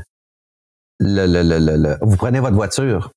Le, 1.00 1.98
vous 2.02 2.16
prenez 2.16 2.40
votre 2.40 2.54
voiture, 2.54 3.10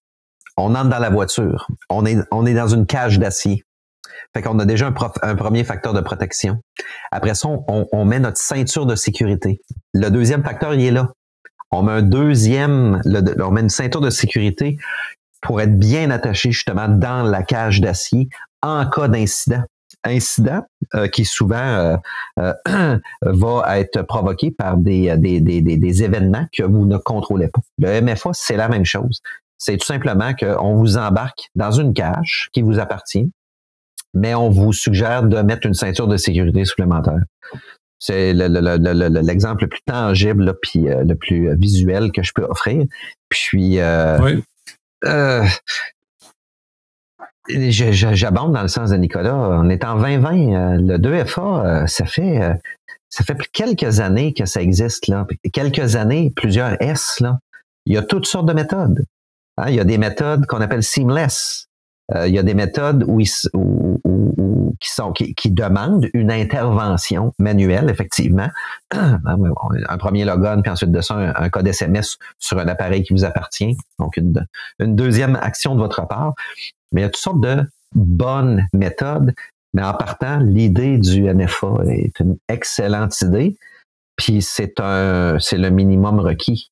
on 0.58 0.74
entre 0.76 0.90
dans 0.90 1.00
la 1.00 1.10
voiture, 1.10 1.68
on 1.90 2.06
est, 2.06 2.54
dans 2.54 2.68
une 2.68 2.86
cage 2.86 3.20
d'acier. 3.20 3.64
Fait 4.34 4.42
qu'on 4.42 4.60
a 4.60 4.66
déjà 4.66 4.92
un, 5.22 5.36
premier 5.36 5.64
facteur 5.64 5.94
de 5.94 6.02
protection. 6.02 6.60
Après 7.12 7.36
ça, 7.36 7.48
on, 7.48 8.06
met 8.06 8.20
notre 8.20 8.38
ceinture 8.38 8.86
de 8.86 8.96
sécurité. 8.96 9.62
Le 9.94 10.10
deuxième 10.10 10.44
facteur, 10.44 10.74
il 10.74 10.84
est 10.84 10.92
là. 10.92 11.12
On 11.72 11.84
met 11.84 11.94
un 11.94 12.02
deuxième, 12.02 13.02
on 13.40 13.52
met 13.52 13.62
une 13.62 13.70
ceinture 13.70 14.02
de 14.02 14.10
sécurité 14.10 14.78
pour 15.42 15.62
être 15.62 15.78
bien 15.78 16.10
attaché 16.10 16.52
justement 16.52 16.88
dans 16.88 17.24
la 17.24 17.44
cage 17.44 17.80
d'acier 17.80 18.28
en 18.62 18.86
cas 18.90 19.08
d'incident. 19.08 19.64
Incident 20.04 20.62
euh, 20.96 21.08
qui 21.08 21.26
souvent 21.26 21.58
euh, 21.58 21.98
euh, 22.40 22.54
va 23.22 23.80
être 23.80 24.04
provoqué 24.04 24.52
par 24.52 24.78
des, 24.78 25.18
des, 25.18 26.04
événements 26.04 26.46
que 26.56 26.64
vous 26.64 26.86
ne 26.86 26.98
contrôlez 26.98 27.48
pas. 27.48 27.60
Le 27.80 28.02
MFA, 28.02 28.30
c'est 28.34 28.56
la 28.56 28.70
même 28.70 28.86
chose. 28.86 29.22
C'est 29.58 29.78
tout 29.78 29.86
simplement 29.86 30.34
qu'on 30.34 30.76
vous 30.76 30.98
embarque 30.98 31.50
dans 31.56 31.72
une 31.72 31.94
cage 31.94 32.50
qui 32.54 32.62
vous 32.62 32.80
appartient, 32.80 33.32
mais 34.14 34.36
on 34.36 34.50
vous 34.50 34.74
suggère 34.74 35.24
de 35.24 35.42
mettre 35.42 35.66
une 35.66 35.74
ceinture 35.74 36.08
de 36.08 36.18
sécurité 36.18 36.66
supplémentaire. 36.66 37.22
C'est 38.00 38.34
l'exemple 38.34 39.64
le, 39.64 39.70
plus 39.70 39.82
tangible 39.86 40.56
puis 40.62 40.84
le 40.84 41.16
plus 41.16 41.56
visuel 41.56 42.12
que 42.12 42.22
je 42.22 42.32
peux 42.34 42.44
offrir. 42.44 42.86
Puis 43.30 43.80
oui. 44.22 44.44
Euh, 45.06 45.46
j'abonde 47.50 48.54
dans 48.54 48.62
le 48.62 48.68
sens 48.68 48.90
de 48.90 48.98
Nicolas. 48.98 49.36
On 49.36 49.70
est 49.70 49.84
en 49.86 49.96
2020. 49.96 50.36
Euh, 50.36 50.78
le 50.78 50.98
2FA, 50.98 51.66
euh, 51.66 51.88
ça 51.88 52.06
fait 52.06 52.40
ça 53.10 53.24
fait 53.24 53.38
quelques 53.54 54.00
années 54.00 54.34
que 54.34 54.46
ça 54.46 54.62
existe 54.62 55.08
là. 55.08 55.26
Quelques 55.54 55.96
années, 55.96 56.32
plusieurs 56.36 56.82
S 56.82 57.20
là. 57.20 57.40
Il 57.86 57.94
y 57.94 57.98
a 57.98 58.02
toutes 58.02 58.26
sortes 58.26 58.48
de 58.48 58.54
méthodes. 58.54 59.06
Hein. 59.58 59.70
Il 59.70 59.76
y 59.76 59.80
a 59.80 59.84
des 59.84 59.98
méthodes 59.98 60.46
qu'on 60.46 60.62
appelle 60.62 60.84
seamless. 60.84 61.68
il 62.26 62.34
y 62.34 62.40
a 62.40 62.44
des 62.44 62.54
méthodes 62.54 63.04
où, 63.08 63.22
où, 63.54 64.76
qui 64.80 64.90
sont 64.90 65.12
qui, 65.12 65.34
qui, 65.36 65.52
demandent 65.52 66.08
une 66.14 66.32
intervention 66.32 67.34
manuelle, 67.40 67.90
effectivement. 67.90 68.50
un 68.92 69.98
premier 69.98 70.26
logon, 70.26 70.62
puis 70.62 70.72
ensuite 70.72 70.92
de 70.92 71.02
ça, 71.02 71.16
un, 71.16 71.50
code 71.50 71.68
SMS 71.68 72.18
sur 72.40 72.60
un 72.60 72.68
appareil 72.68 73.04
qui 73.04 73.14
vous 73.14 73.26
appartient. 73.26 73.78
Donc, 74.00 74.18
une, 74.18 74.46
une 74.80 74.96
deuxième 74.96 75.36
action 75.36 75.76
de 75.76 75.80
votre 75.80 76.08
part. 76.08 76.34
Mais 76.92 77.02
il 77.02 77.04
y 77.04 77.08
a 77.08 77.10
toutes 77.10 77.22
sortes 77.22 77.42
de 77.42 77.64
bonnes 77.96 78.68
méthodes. 78.74 79.34
Mais 79.74 79.84
en 79.84 79.94
partant, 79.94 80.40
l'idée 80.40 80.98
du 80.98 81.24
MFA 81.24 81.84
est 81.90 82.20
une 82.20 82.38
excellente 82.48 83.20
idée. 83.22 83.58
Puis 84.16 84.42
c'est 84.42 84.80
un, 84.80 85.38
c'est 85.40 85.58
le 85.58 85.70
minimum 85.70 86.20
requis 86.20 86.72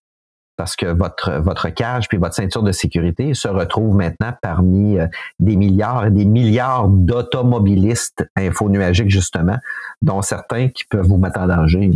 parce 0.58 0.76
que 0.76 0.86
votre, 0.86 1.34
votre 1.42 1.70
cage 1.70 2.08
puis 2.08 2.18
votre 2.18 2.36
ceinture 2.36 2.64
de 2.64 2.72
sécurité 2.72 3.34
se 3.34 3.48
retrouve 3.48 3.96
maintenant 3.96 4.34
parmi 4.42 4.98
euh, 4.98 5.08
des 5.40 5.56
milliards 5.56 6.06
et 6.06 6.12
des 6.12 6.26
milliards 6.26 6.88
d'automobilistes 6.88 8.28
infonuagiques, 8.36 9.10
justement, 9.10 9.58
dont 10.02 10.22
certains 10.22 10.70
qui 10.70 10.86
peuvent 10.86 11.06
vous 11.06 11.18
mettre 11.18 11.40
en 11.40 11.48
danger. 11.48 11.92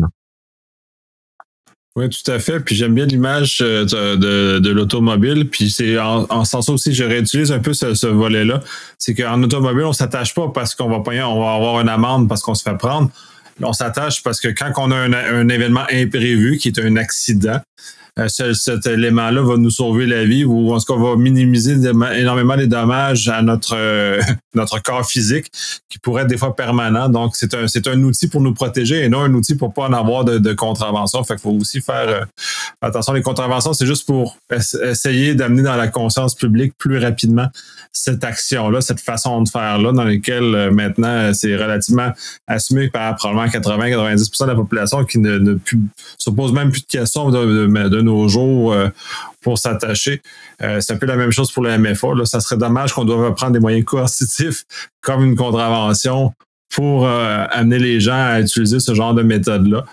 Oui, 1.95 2.09
tout 2.09 2.31
à 2.31 2.39
fait. 2.39 2.59
Puis 2.59 2.75
j'aime 2.75 2.93
bien 2.93 3.05
l'image 3.05 3.59
euh, 3.61 3.85
de, 3.85 4.69
l'automobile. 4.69 5.49
Puis 5.49 5.69
c'est 5.69 5.97
en, 5.97 6.45
ce 6.45 6.51
sens 6.51 6.69
aussi, 6.69 6.93
je 6.93 7.03
réutilise 7.03 7.51
un 7.51 7.59
peu 7.59 7.73
ce, 7.73 8.07
volet-là. 8.07 8.61
C'est 8.97 9.15
qu'en 9.15 9.41
automobile, 9.41 9.85
on 9.85 9.93
s'attache 9.93 10.33
pas 10.33 10.49
parce 10.49 10.75
qu'on 10.75 10.89
va 10.89 10.97
on 10.97 11.41
va 11.41 11.53
avoir 11.53 11.81
une 11.81 11.89
amende 11.89 12.29
parce 12.29 12.41
qu'on 12.41 12.55
se 12.55 12.63
fait 12.63 12.77
prendre. 12.77 13.09
On 13.61 13.73
s'attache 13.73 14.23
parce 14.23 14.39
que 14.39 14.47
quand 14.47 14.71
on 14.77 14.91
a 14.91 14.95
un 14.95 15.49
événement 15.49 15.83
imprévu 15.91 16.57
qui 16.57 16.69
est 16.69 16.79
un 16.79 16.95
accident, 16.95 17.59
euh, 18.17 18.27
cet 18.27 18.85
élément-là 18.87 19.41
va 19.41 19.57
nous 19.57 19.69
sauver 19.69 20.05
la 20.05 20.25
vie 20.25 20.43
ou 20.43 20.73
en 20.73 20.79
ce 20.79 20.85
qu'on 20.85 20.99
va 20.99 21.15
minimiser 21.15 21.75
énormément 22.17 22.55
les 22.55 22.67
dommages 22.67 23.29
à 23.29 23.41
notre 23.41 23.75
euh, 23.75 24.19
notre 24.55 24.81
corps 24.81 25.05
physique 25.05 25.51
qui 25.89 25.99
pourrait 25.99 26.23
être 26.23 26.29
des 26.29 26.37
fois 26.37 26.55
permanent. 26.55 27.07
Donc, 27.07 27.35
c'est 27.35 27.53
un, 27.53 27.67
c'est 27.67 27.87
un 27.87 28.01
outil 28.03 28.27
pour 28.27 28.41
nous 28.41 28.53
protéger 28.53 29.03
et 29.03 29.09
non 29.09 29.21
un 29.21 29.33
outil 29.33 29.55
pour 29.55 29.73
pas 29.73 29.87
en 29.87 29.93
avoir 29.93 30.25
de, 30.25 30.53
contravention. 30.53 31.23
Fait 31.23 31.35
qu'il 31.35 31.43
faut 31.43 31.51
aussi 31.51 31.81
faire 31.81 32.09
euh, 32.09 32.25
attention. 32.81 33.13
Les 33.13 33.21
contraventions, 33.21 33.73
c'est 33.73 33.85
juste 33.85 34.05
pour 34.05 34.37
essayer 34.51 35.35
d'amener 35.35 35.61
dans 35.61 35.75
la 35.75 35.87
conscience 35.87 36.35
publique 36.35 36.73
plus 36.77 36.97
rapidement 36.97 37.47
cette 37.91 38.23
action-là, 38.23 38.81
cette 38.81 38.99
façon 38.99 39.41
de 39.41 39.49
faire-là, 39.49 39.91
dans 39.91 40.03
lesquelles 40.03 40.69
maintenant 40.71 41.33
c'est 41.33 41.55
relativement 41.55 42.11
assumé 42.47 42.89
par 42.89 43.15
probablement 43.15 43.47
80-90% 43.47 44.43
de 44.43 44.47
la 44.47 44.55
population 44.55 45.05
qui 45.05 45.19
ne, 45.19 45.37
ne 45.37 45.57
se 46.17 46.29
pose 46.29 46.53
même 46.53 46.71
plus 46.71 46.81
de 46.81 46.87
questions 46.87 47.29
de 47.29 47.98
nos 48.01 48.27
jours 48.27 48.73
euh, 48.73 48.89
pour 49.41 49.57
s'attacher. 49.57 50.21
Euh, 50.61 50.79
c'est 50.81 50.93
un 50.93 50.97
peu 50.97 51.05
la 51.05 51.15
même 51.15 51.31
chose 51.31 51.51
pour 51.51 51.63
le 51.63 51.77
MFA. 51.77 52.15
Là. 52.15 52.25
Ça 52.25 52.39
serait 52.39 52.57
dommage 52.57 52.93
qu'on 52.93 53.05
doive 53.05 53.33
prendre 53.35 53.53
des 53.53 53.59
moyens 53.59 53.85
coercitifs 53.85 54.63
comme 55.01 55.23
une 55.23 55.35
contravention 55.35 56.33
pour 56.69 57.07
euh, 57.07 57.45
amener 57.51 57.79
les 57.79 57.99
gens 57.99 58.13
à 58.13 58.39
utiliser 58.41 58.79
ce 58.79 58.93
genre 58.93 59.13
de 59.13 59.23
méthode-là. 59.23 59.85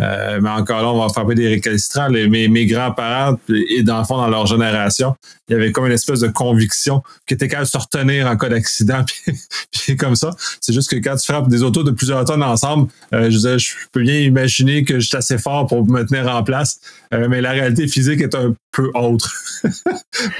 Euh, 0.00 0.40
mais 0.42 0.50
encore 0.50 0.82
là, 0.82 0.88
on 0.88 1.00
va 1.00 1.08
frapper 1.08 1.34
des 1.34 1.48
récalcitrants. 1.48 2.10
mes, 2.10 2.48
mes 2.48 2.66
grands-parents, 2.66 3.38
et 3.70 3.82
dans 3.82 3.98
le 3.98 4.04
fond, 4.04 4.16
dans 4.16 4.28
leur 4.28 4.46
génération, 4.46 5.14
il 5.48 5.52
y 5.52 5.54
avait 5.54 5.70
comme 5.70 5.86
une 5.86 5.92
espèce 5.92 6.20
de 6.20 6.28
conviction 6.28 7.02
qui 7.26 7.34
était 7.34 7.46
capable 7.46 7.66
de 7.66 7.70
se 7.70 7.78
retenir 7.78 8.26
en 8.26 8.36
cas 8.36 8.48
d'accident, 8.48 9.04
puis, 9.70 9.96
comme 9.96 10.16
ça. 10.16 10.30
C'est 10.60 10.72
juste 10.72 10.90
que 10.90 10.96
quand 10.96 11.16
tu 11.16 11.24
frappes 11.30 11.48
des 11.48 11.62
autos 11.62 11.84
de 11.84 11.92
plusieurs 11.92 12.24
tonnes 12.24 12.42
ensemble, 12.42 12.90
euh, 13.12 13.30
je, 13.30 13.58
je 13.58 13.72
peux 13.92 14.02
bien 14.02 14.18
imaginer 14.20 14.84
que 14.84 14.98
je 14.98 15.06
suis 15.06 15.16
assez 15.16 15.38
fort 15.38 15.66
pour 15.66 15.86
me 15.86 16.02
tenir 16.04 16.28
en 16.28 16.42
place, 16.42 16.80
euh, 17.12 17.28
mais 17.28 17.40
la 17.40 17.52
réalité 17.52 17.86
physique 17.86 18.20
est 18.20 18.34
un 18.34 18.54
peu 18.72 18.90
autre. 18.94 19.32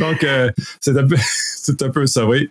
Donc, 0.01 0.27
c'est 0.81 0.97
un, 0.97 1.07
un 1.87 1.91
peu 1.91 2.07
ça, 2.07 2.27
oui. 2.27 2.51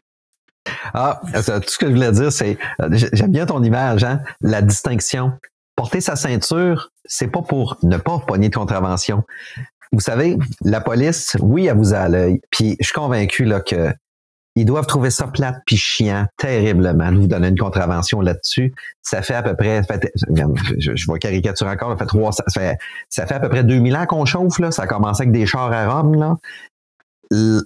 Ah, 0.93 1.21
tout 1.33 1.69
ce 1.69 1.77
que 1.77 1.87
je 1.87 1.91
voulais 1.91 2.11
dire, 2.11 2.31
c'est, 2.31 2.57
j'aime 2.91 3.31
bien 3.31 3.45
ton 3.45 3.63
image, 3.63 4.03
hein? 4.03 4.21
la 4.41 4.61
distinction 4.61 5.33
porter 5.75 6.01
sa 6.01 6.15
ceinture, 6.15 6.89
c'est 7.05 7.27
pas 7.27 7.41
pour 7.41 7.77
ne 7.83 7.97
pas 7.97 8.19
pogner 8.19 8.49
de 8.49 8.55
contravention. 8.55 9.23
Vous 9.91 9.99
savez, 9.99 10.37
la 10.61 10.81
police, 10.81 11.37
oui, 11.39 11.67
elle 11.67 11.77
vous 11.77 11.93
a 11.93 11.99
à 11.99 12.09
l'œil. 12.09 12.41
Puis 12.49 12.77
je 12.79 12.85
suis 12.85 12.93
convaincu 12.93 13.45
là, 13.45 13.59
que 13.61 13.93
ils 14.55 14.65
doivent 14.65 14.85
trouver 14.85 15.09
ça 15.09 15.27
plate 15.27 15.57
puis 15.65 15.77
chiant 15.77 16.27
terriblement 16.37 17.11
de 17.11 17.17
vous 17.17 17.27
donner 17.27 17.47
une 17.47 17.57
contravention 17.57 18.21
là-dessus. 18.21 18.71
Ça 19.01 19.23
fait 19.23 19.33
à 19.33 19.41
peu 19.41 19.55
près, 19.55 19.81
je, 20.77 21.05
vois 21.07 21.17
caricature 21.17 21.65
encore, 21.65 21.91
ça 21.91 21.97
fait 21.97 22.05
trois, 22.05 22.31
ça 22.31 22.43
fait, 22.53 22.77
ça 23.09 23.25
fait 23.25 23.33
à 23.33 23.39
peu 23.39 23.49
près 23.49 23.63
2000 23.63 23.95
ans 23.95 24.05
qu'on 24.05 24.25
chauffe 24.25 24.59
là. 24.59 24.71
Ça 24.71 24.83
a 24.83 24.87
commencé 24.87 25.23
avec 25.23 25.31
des 25.31 25.47
chars 25.47 25.71
à 25.71 25.87
Rome 25.87 26.15
là. 26.15 26.37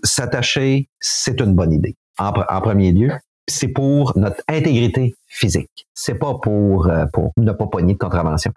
S'attacher, 0.03 0.87
c'est 0.99 1.41
une 1.41 1.53
bonne 1.53 1.73
idée. 1.73 1.97
En, 2.19 2.61
premier 2.61 2.91
lieu, 2.91 3.11
c'est 3.47 3.67
pour 3.67 4.17
notre 4.17 4.41
intégrité 4.47 5.15
physique. 5.27 5.87
C'est 5.93 6.15
pas 6.15 6.35
pour, 6.35 6.87
euh, 6.87 7.05
pour 7.13 7.31
ne 7.37 7.51
pas 7.51 7.67
pogner 7.67 7.93
de 7.93 7.99
contravention. 7.99 8.51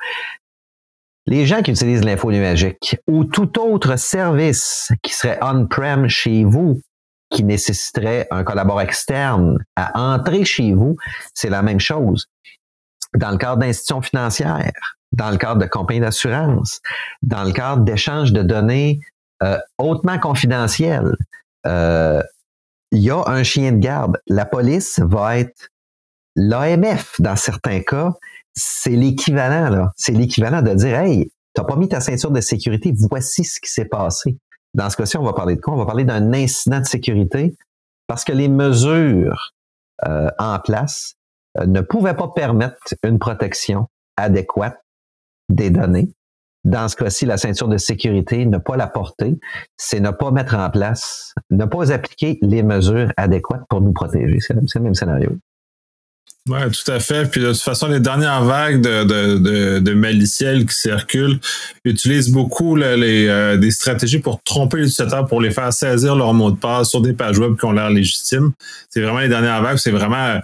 Les 1.26 1.47
gens 1.47 1.62
qui 1.62 1.71
utilisent 1.71 2.05
l'info 2.05 2.33
nuagique 2.33 2.97
ou 3.07 3.25
tout 3.25 3.61
autre 3.61 3.97
service 3.97 4.90
qui 5.02 5.12
serait 5.12 5.38
on-prem 5.43 6.09
chez 6.09 6.45
vous, 6.45 6.81
qui 7.31 7.45
nécessiterait 7.45 8.26
un 8.31 8.43
collaborateur 8.43 8.88
externe 8.88 9.59
à 9.76 10.14
entrer 10.14 10.45
chez 10.45 10.73
vous, 10.73 10.97
c'est 11.35 11.50
la 11.50 11.62
même 11.62 11.81
chose. 11.81 12.26
dans 13.14 13.31
le 13.33 13.38
cadre 13.38 13.57
d'institutions 13.57 14.02
financières, 14.02 14.97
dans 15.12 15.31
le 15.31 15.37
cadre 15.37 15.61
de 15.61 15.67
compagnies 15.67 16.00
d'assurance, 16.00 16.81
dans 17.23 17.43
le 17.43 17.52
cadre 17.52 17.83
d'échanges 17.83 18.33
de 18.33 18.43
données 18.43 19.00
euh, 19.43 19.59
hautement 19.79 20.19
confidentielles. 20.19 21.17
Euh, 21.67 22.23
il 22.93 23.01
y 23.01 23.11
a 23.11 23.23
un 23.27 23.43
chien 23.43 23.73
de 23.73 23.79
garde. 23.79 24.19
La 24.27 24.45
police 24.45 25.01
va 25.01 25.39
être 25.39 25.69
l'AMF 26.37 27.21
dans 27.21 27.37
certains 27.37 27.81
cas. 27.81 28.13
C'est 28.55 28.91
l'équivalent, 28.91 29.71
là. 29.71 29.93
C'est 29.97 30.13
l'équivalent 30.13 30.63
de 30.63 30.75
dire, 30.75 30.99
hey, 30.99 31.31
t'as 31.55 31.65
pas 31.65 31.77
mis 31.77 31.89
ta 31.89 32.01
ceinture 32.01 32.31
de 32.31 32.41
sécurité, 32.41 32.93
voici 33.11 33.45
ce 33.45 33.61
qui 33.61 33.71
s'est 33.71 33.87
passé. 33.87 34.39
Dans 34.75 34.89
ce 34.91 34.97
cas-ci, 34.97 35.17
on 35.17 35.25
va 35.25 35.33
parler 35.33 35.57
de 35.57 35.61
quoi? 35.61 35.75
On 35.75 35.79
va 35.79 35.87
parler 35.87 36.05
d'un 36.05 36.33
incident 36.33 36.81
de 36.81 36.87
sécurité 36.87 37.57
parce 38.07 38.25
que 38.25 38.33
les 38.33 38.49
mesures 38.49 39.53
euh, 40.07 40.31
en 40.39 40.59
place 40.59 41.15
euh, 41.59 41.67
ne 41.67 41.81
pouvaient 41.81 42.15
pas 42.15 42.29
permettre 42.29 42.77
une 43.03 43.19
protection 43.19 43.89
adéquate 44.17 44.81
des 45.49 45.71
données. 45.71 46.13
Dans 46.64 46.88
ce 46.88 46.97
cas-ci, 46.97 47.25
la 47.25 47.38
ceinture 47.38 47.69
de 47.69 47.79
sécurité, 47.79 48.45
ne 48.45 48.59
pas 48.59 48.76
la 48.76 48.87
porter, 48.87 49.38
c'est 49.76 50.00
ne 50.00 50.11
pas 50.11 50.31
mettre 50.31 50.55
en 50.55 50.69
place, 50.69 51.35
ne 51.50 51.64
pas 51.64 51.93
appliquer 51.93 52.38
les 52.43 52.62
mesures 52.62 53.11
adéquates 53.17 53.62
pour 53.69 53.81
nous 53.81 53.93
protéger. 53.93 54.38
C'est 54.40 54.55
le 54.55 54.81
même 54.83 54.95
scénario. 54.95 55.38
Oui, 56.49 56.59
tout 56.71 56.90
à 56.90 57.00
fait. 57.00 57.31
Puis 57.31 57.40
de 57.40 57.52
toute 57.52 57.61
façon, 57.61 57.87
les 57.87 58.00
dernières 58.00 58.43
vagues 58.45 58.81
de, 58.81 59.05
de, 59.05 59.79
de, 59.79 59.95
maliciels 59.95 60.67
qui 60.67 60.75
circulent 60.75 61.38
utilisent 61.85 62.31
beaucoup 62.31 62.76
les, 62.76 63.29
euh, 63.29 63.59
des 63.59 63.71
stratégies 63.71 64.21
pour 64.21 64.43
tromper 64.43 64.79
les 64.79 64.85
utilisateurs, 64.85 65.26
pour 65.26 65.40
les 65.40 65.50
faire 65.50 65.73
saisir 65.73 66.17
leur 66.17 66.33
mot 66.33 66.50
de 66.50 66.57
passe 66.57 66.88
sur 66.90 67.02
des 67.02 67.12
pages 67.12 67.38
web 67.38 67.57
qui 67.59 67.67
ont 67.67 67.73
l'air 67.73 67.90
légitimes. 67.90 68.52
C'est 68.88 69.02
vraiment 69.02 69.21
les 69.21 69.29
dernières 69.29 69.62
vagues. 69.62 69.76
C'est 69.76 69.90
vraiment, 69.90 70.40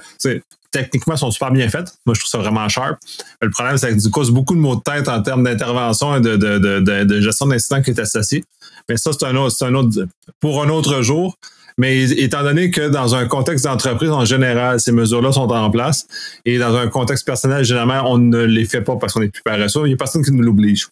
techniquement, 0.77 1.17
sont 1.17 1.31
super 1.31 1.51
bien 1.51 1.69
faites. 1.69 1.95
Moi, 2.05 2.15
je 2.15 2.21
trouve 2.21 2.31
ça 2.31 2.39
vraiment 2.39 2.69
sharp. 2.69 2.99
Le 3.41 3.51
problème, 3.51 3.77
c'est 3.79 3.95
que 3.95 4.01
du 4.01 4.11
coup, 4.11 4.23
beaucoup 4.31 4.55
de 4.55 4.61
mots 4.61 4.77
de 4.77 4.83
tête 4.83 5.09
en 5.09 5.23
termes 5.23 5.45
d'intervention 5.45 6.17
et 6.17 6.21
de, 6.21 7.21
gestion 7.21 7.47
d'incidents 7.47 7.83
qui 7.83 7.91
est 7.91 7.99
associé. 7.99 8.45
Mais 8.89 8.97
ça, 8.97 9.11
c'est 9.13 9.27
un 9.27 9.37
autre, 9.37 9.65
un 9.65 9.75
autre, 9.75 10.07
pour 10.41 10.63
un 10.63 10.69
autre 10.69 11.03
jour. 11.03 11.37
Mais 11.79 12.11
étant 12.13 12.43
donné 12.43 12.71
que 12.71 12.89
dans 12.89 13.15
un 13.15 13.27
contexte 13.27 13.67
d'entreprise 13.67 14.11
en 14.11 14.25
général, 14.25 14.81
ces 14.81 14.93
mesures-là 14.93 15.33
sont 15.33 15.43
en 15.43 15.71
place 15.71 16.07
et 16.47 16.57
dans 16.57 16.75
un 16.75 16.89
contexte 16.89 17.27
personnel, 17.27 17.65
généralement, 17.65 18.11
on 18.11 18.17
ne 18.17 18.45
les 18.45 18.65
fait 18.65 18.81
pas 18.81 18.97
parce 18.97 19.13
qu'on 19.13 19.21
est 19.21 19.29
plus 19.29 19.43
paresseux, 19.43 19.83
il 19.85 19.89
n'y 19.89 19.93
a 19.93 19.97
personne 19.97 20.25
qui 20.25 20.33
nous 20.33 20.43
l'oblige. 20.43 20.89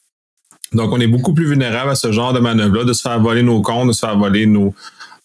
Donc, 0.74 0.92
on 0.92 1.00
est 1.00 1.06
beaucoup 1.06 1.32
plus 1.32 1.46
vulnérable 1.46 1.90
à 1.90 1.94
ce 1.94 2.12
genre 2.12 2.34
de 2.34 2.40
manœuvre-là, 2.40 2.84
de 2.84 2.92
se 2.92 3.00
faire 3.00 3.18
voler 3.18 3.42
nos 3.42 3.62
comptes, 3.62 3.88
de 3.88 3.92
se 3.92 4.00
faire 4.00 4.18
voler 4.18 4.44
nos, 4.44 4.74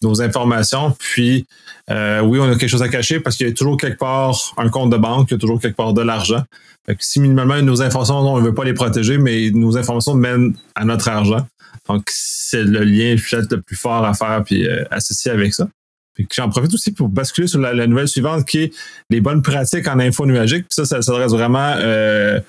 nos 0.02 0.22
informations. 0.22 0.96
Puis, 0.98 1.46
euh, 1.90 2.20
oui, 2.20 2.38
on 2.40 2.44
a 2.44 2.56
quelque 2.56 2.68
chose 2.68 2.82
à 2.82 2.88
cacher 2.88 3.20
parce 3.20 3.36
qu'il 3.36 3.46
y 3.46 3.50
a 3.50 3.52
toujours 3.52 3.76
quelque 3.76 3.98
part 3.98 4.36
un 4.56 4.68
compte 4.68 4.90
de 4.90 4.96
banque, 4.96 5.30
il 5.30 5.34
y 5.34 5.36
a 5.36 5.38
toujours 5.38 5.60
quelque 5.60 5.76
part 5.76 5.92
de 5.92 6.02
l'argent. 6.02 6.42
si 6.98 7.20
minimalement 7.20 7.60
nos 7.62 7.82
informations, 7.82 8.18
on 8.18 8.40
ne 8.40 8.44
veut 8.44 8.54
pas 8.54 8.64
les 8.64 8.74
protéger, 8.74 9.18
mais 9.18 9.50
nos 9.50 9.76
informations 9.76 10.14
mènent 10.14 10.56
à 10.74 10.84
notre 10.84 11.08
argent. 11.08 11.46
Donc, 11.88 12.04
c'est 12.08 12.62
le 12.62 12.84
lien 12.84 13.16
peut-être 13.16 13.52
le 13.52 13.62
plus 13.62 13.76
fort 13.76 14.04
à 14.04 14.14
faire 14.14 14.42
puis 14.44 14.66
euh, 14.66 14.84
associé 14.90 15.30
avec 15.30 15.54
ça. 15.54 15.68
J'en 16.36 16.50
profite 16.50 16.74
aussi 16.74 16.92
pour 16.92 17.08
basculer 17.08 17.46
sur 17.46 17.60
la, 17.60 17.86
nouvelle 17.86 18.08
suivante 18.08 18.44
qui 18.44 18.58
est 18.58 18.74
les 19.08 19.20
bonnes 19.20 19.42
pratiques 19.42 19.88
en 19.88 19.98
info 19.98 20.26
nuagique. 20.26 20.66
Puis 20.68 20.74
ça, 20.74 20.84
ça 20.84 21.00
s'adresse 21.00 21.32
vraiment 21.32 21.74
euh, 21.78 22.40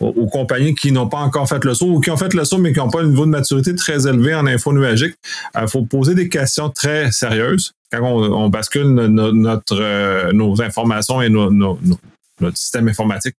aux, 0.00 0.26
compagnies 0.26 0.74
qui 0.74 0.92
n'ont 0.92 1.08
pas 1.08 1.18
encore 1.18 1.48
fait 1.48 1.64
le 1.64 1.74
saut 1.74 1.86
ou 1.86 2.00
qui 2.00 2.10
ont 2.10 2.16
fait 2.16 2.32
le 2.32 2.44
saut 2.44 2.58
mais 2.58 2.72
qui 2.72 2.78
n'ont 2.78 2.90
pas 2.90 3.02
un 3.02 3.06
niveau 3.06 3.26
de 3.26 3.30
maturité 3.30 3.74
très 3.74 4.06
élevé 4.06 4.34
en 4.34 4.46
info 4.46 4.72
nuagique. 4.72 5.14
Il 5.60 5.68
faut 5.68 5.82
poser 5.82 6.14
des 6.14 6.28
questions 6.28 6.70
très 6.70 7.12
sérieuses 7.12 7.72
quand 7.92 8.02
on, 8.02 8.48
bascule 8.48 8.86
notre, 8.86 10.32
nos 10.32 10.62
informations 10.62 11.20
et 11.20 11.28
notre 11.28 12.56
système 12.56 12.88
informatique 12.88 13.34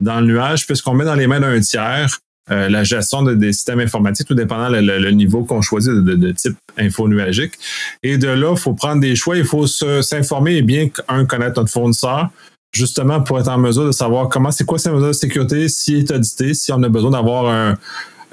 dans 0.00 0.20
le 0.20 0.26
nuage, 0.26 0.66
puisqu'on 0.66 0.94
met 0.94 1.04
dans 1.04 1.14
les 1.14 1.26
mains 1.26 1.40
d'un 1.40 1.60
tiers 1.60 2.18
euh, 2.50 2.68
la 2.68 2.84
gestion 2.84 3.22
des 3.22 3.54
systèmes 3.54 3.80
informatiques, 3.80 4.26
tout 4.26 4.34
dépendant 4.34 4.68
le, 4.68 5.10
niveau 5.12 5.44
qu'on 5.44 5.62
choisit 5.62 5.92
de, 5.92 6.32
type 6.32 6.56
info 6.76 7.08
nuagique. 7.08 7.54
Et 8.02 8.18
de 8.18 8.28
là, 8.28 8.50
il 8.50 8.58
faut 8.58 8.74
prendre 8.74 9.00
des 9.00 9.16
choix, 9.16 9.38
il 9.38 9.46
faut 9.46 9.66
s'informer 9.66 10.56
et 10.56 10.62
bien, 10.62 10.88
un, 11.08 11.24
connaître 11.24 11.58
notre 11.58 11.72
fournisseur, 11.72 12.28
justement 12.74 13.20
pour 13.20 13.38
être 13.38 13.48
en 13.48 13.58
mesure 13.58 13.86
de 13.86 13.92
savoir 13.92 14.28
comment 14.28 14.50
c'est 14.50 14.64
quoi 14.64 14.78
ces 14.78 14.90
mesures 14.90 15.08
de 15.08 15.12
sécurité, 15.12 15.68
s'il 15.68 15.98
est 15.98 16.10
audité, 16.10 16.54
si 16.54 16.72
on 16.72 16.82
a 16.82 16.88
besoin 16.88 17.10
d'avoir 17.10 17.46
un, 17.46 17.76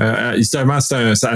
euh, 0.02 0.36
historiquement, 0.38 0.80
c'est 0.80 0.96
un, 0.96 1.16
ça, 1.16 1.32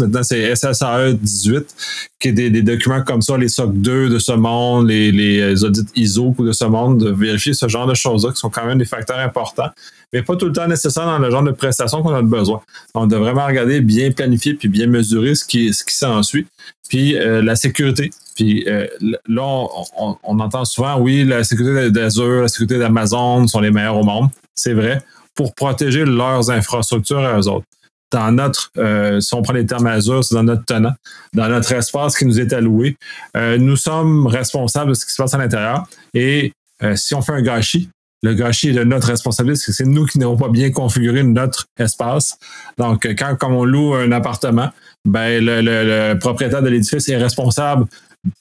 maintenant 0.00 0.22
c'est 0.22 0.54
SSAE 0.54 1.14
18, 1.14 1.74
qui 2.20 2.28
est 2.28 2.32
des, 2.32 2.62
documents 2.62 3.02
comme 3.02 3.22
ça, 3.22 3.38
les 3.38 3.48
SOC 3.48 3.72
2 3.74 4.10
de 4.10 4.18
ce 4.18 4.32
monde, 4.32 4.88
les, 4.88 5.10
les 5.12 5.64
audits 5.64 5.86
ISO 5.94 6.34
de 6.38 6.52
ce 6.52 6.64
monde, 6.64 6.98
de 6.98 7.10
vérifier 7.10 7.54
ce 7.54 7.68
genre 7.68 7.86
de 7.86 7.94
choses-là 7.94 8.32
qui 8.32 8.38
sont 8.38 8.50
quand 8.50 8.66
même 8.66 8.78
des 8.78 8.84
facteurs 8.84 9.18
importants, 9.18 9.70
mais 10.12 10.22
pas 10.22 10.36
tout 10.36 10.46
le 10.46 10.52
temps 10.52 10.68
nécessaire 10.68 11.06
dans 11.06 11.18
le 11.18 11.30
genre 11.30 11.42
de 11.42 11.52
prestations 11.52 12.02
qu'on 12.02 12.14
a 12.14 12.22
besoin. 12.22 12.60
On 12.94 13.06
doit 13.06 13.18
vraiment 13.18 13.46
regarder, 13.46 13.80
bien 13.80 14.10
planifier 14.10 14.54
puis 14.54 14.68
bien 14.68 14.86
mesurer 14.86 15.34
ce 15.34 15.44
qui, 15.44 15.72
ce 15.72 15.84
qui 15.84 15.94
s'ensuit. 15.94 16.46
Puis 16.88 17.16
euh, 17.16 17.42
la 17.42 17.56
sécurité. 17.56 18.10
Puis 18.36 18.64
euh, 18.68 18.86
là, 19.26 19.66
on, 19.98 20.16
on, 20.22 20.38
entend 20.38 20.64
souvent, 20.64 21.00
oui, 21.00 21.24
la 21.24 21.42
sécurité 21.42 21.90
d'Azure, 21.90 22.42
la 22.42 22.48
sécurité 22.48 22.78
d'Amazon 22.78 23.46
sont 23.48 23.60
les 23.60 23.70
meilleurs 23.70 23.96
au 23.96 24.04
monde. 24.04 24.28
C'est 24.54 24.74
vrai 24.74 25.02
pour 25.34 25.54
protéger 25.54 26.04
leurs 26.04 26.50
infrastructures 26.50 27.18
à 27.18 27.38
eux 27.38 27.48
autres 27.48 27.66
dans 28.12 28.32
notre, 28.32 28.70
euh, 28.78 29.20
si 29.20 29.34
on 29.34 29.42
prend 29.42 29.52
les 29.52 29.66
termes 29.66 29.86
Azure, 29.86 30.24
c'est 30.24 30.34
dans 30.34 30.44
notre 30.44 30.64
tenant, 30.64 30.94
dans 31.34 31.48
notre 31.48 31.72
espace 31.72 32.16
qui 32.16 32.24
nous 32.24 32.40
est 32.40 32.52
alloué. 32.52 32.96
Euh, 33.36 33.58
nous 33.58 33.76
sommes 33.76 34.26
responsables 34.26 34.90
de 34.90 34.94
ce 34.94 35.04
qui 35.04 35.12
se 35.12 35.20
passe 35.20 35.34
à 35.34 35.38
l'intérieur. 35.38 35.86
Et 36.14 36.52
euh, 36.82 36.94
si 36.96 37.14
on 37.14 37.22
fait 37.22 37.32
un 37.32 37.42
gâchis, 37.42 37.88
le 38.22 38.34
gâchis 38.34 38.70
est 38.70 38.72
de 38.72 38.84
notre 38.84 39.08
responsabilité, 39.08 39.72
c'est 39.72 39.84
nous 39.84 40.06
qui 40.06 40.18
n'avons 40.18 40.36
pas 40.36 40.48
bien 40.48 40.70
configuré 40.70 41.22
notre 41.22 41.66
espace. 41.78 42.38
Donc, 42.78 43.06
quand 43.16 43.36
on 43.42 43.64
loue 43.64 43.94
un 43.94 44.10
appartement, 44.10 44.70
ben 45.04 45.44
le 45.44 46.14
propriétaire 46.18 46.62
de 46.62 46.68
l'édifice 46.68 47.08
est 47.08 47.16
responsable 47.16 47.86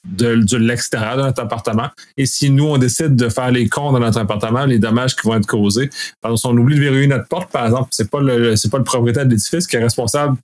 de, 0.06 0.58
l'extérieur 0.58 1.17
de 1.17 1.24
notre 1.24 1.41
appartement. 1.41 1.89
Et 2.17 2.26
si 2.26 2.50
nous, 2.50 2.65
on 2.65 2.78
décide 2.78 3.15
de 3.15 3.30
faire 3.30 3.52
les 3.52 3.67
comptes 3.67 3.93
dans 3.93 4.00
notre 4.00 4.19
appartement, 4.19 4.65
les 4.65 4.80
dommages 4.80 5.15
qui 5.15 5.28
vont 5.28 5.36
être 5.36 5.48
causés, 5.48 5.89
parce 6.21 6.41
qu'on 6.41 6.58
oublie 6.58 6.76
de 6.76 6.82
verrouiller 6.82 7.08
notre 7.08 7.28
porte, 7.28 7.52
par 7.52 7.65
exemple, 7.65 7.89
c'est 7.91 8.10
pas 8.10 8.21
le, 8.21 8.54
pas 8.69 8.78
le 8.78 8.84
propriétaire 8.84 9.26
de 9.26 9.32
l'édifice 9.32 9.67
qui 9.67 9.76
est 9.76 9.84
responsable 9.84 10.38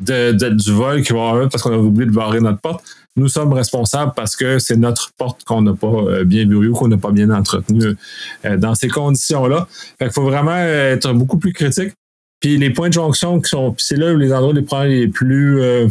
de, 0.00 0.32
du 0.50 0.72
vol 0.72 1.02
qui 1.02 1.12
va 1.12 1.30
avoir 1.30 1.48
parce 1.48 1.62
qu'on 1.62 1.72
a 1.72 1.76
oublié 1.76 2.06
de 2.06 2.14
barrer 2.14 2.40
notre 2.40 2.60
porte. 2.60 2.84
Nous 3.16 3.28
sommes 3.28 3.52
responsables 3.52 4.12
parce 4.14 4.36
que 4.36 4.60
c'est 4.60 4.76
notre 4.76 5.10
porte 5.18 5.42
qu'on 5.44 5.62
n'a 5.62 5.74
pas 5.74 5.88
euh, 5.88 6.24
bien 6.24 6.46
verrouillée 6.46 6.68
ou 6.68 6.74
qu'on 6.74 6.88
n'a 6.88 6.98
pas 6.98 7.10
bien 7.10 7.30
entretenue 7.30 7.96
euh, 8.44 8.56
dans 8.56 8.76
ces 8.76 8.88
conditions-là. 8.88 9.66
Il 10.00 10.10
faut 10.10 10.22
vraiment 10.22 10.56
être 10.56 11.12
beaucoup 11.14 11.38
plus 11.38 11.52
critique. 11.52 11.92
Puis 12.40 12.56
les 12.56 12.70
points 12.70 12.88
de 12.88 12.94
jonction 12.94 13.40
qui 13.40 13.48
sont, 13.48 13.74
c'est 13.78 13.96
là 13.96 14.12
où 14.12 14.16
les 14.16 14.32
endroits 14.32 14.54
les 14.86 15.00
les 15.00 15.08
plus 15.08 15.60
euh, 15.60 15.88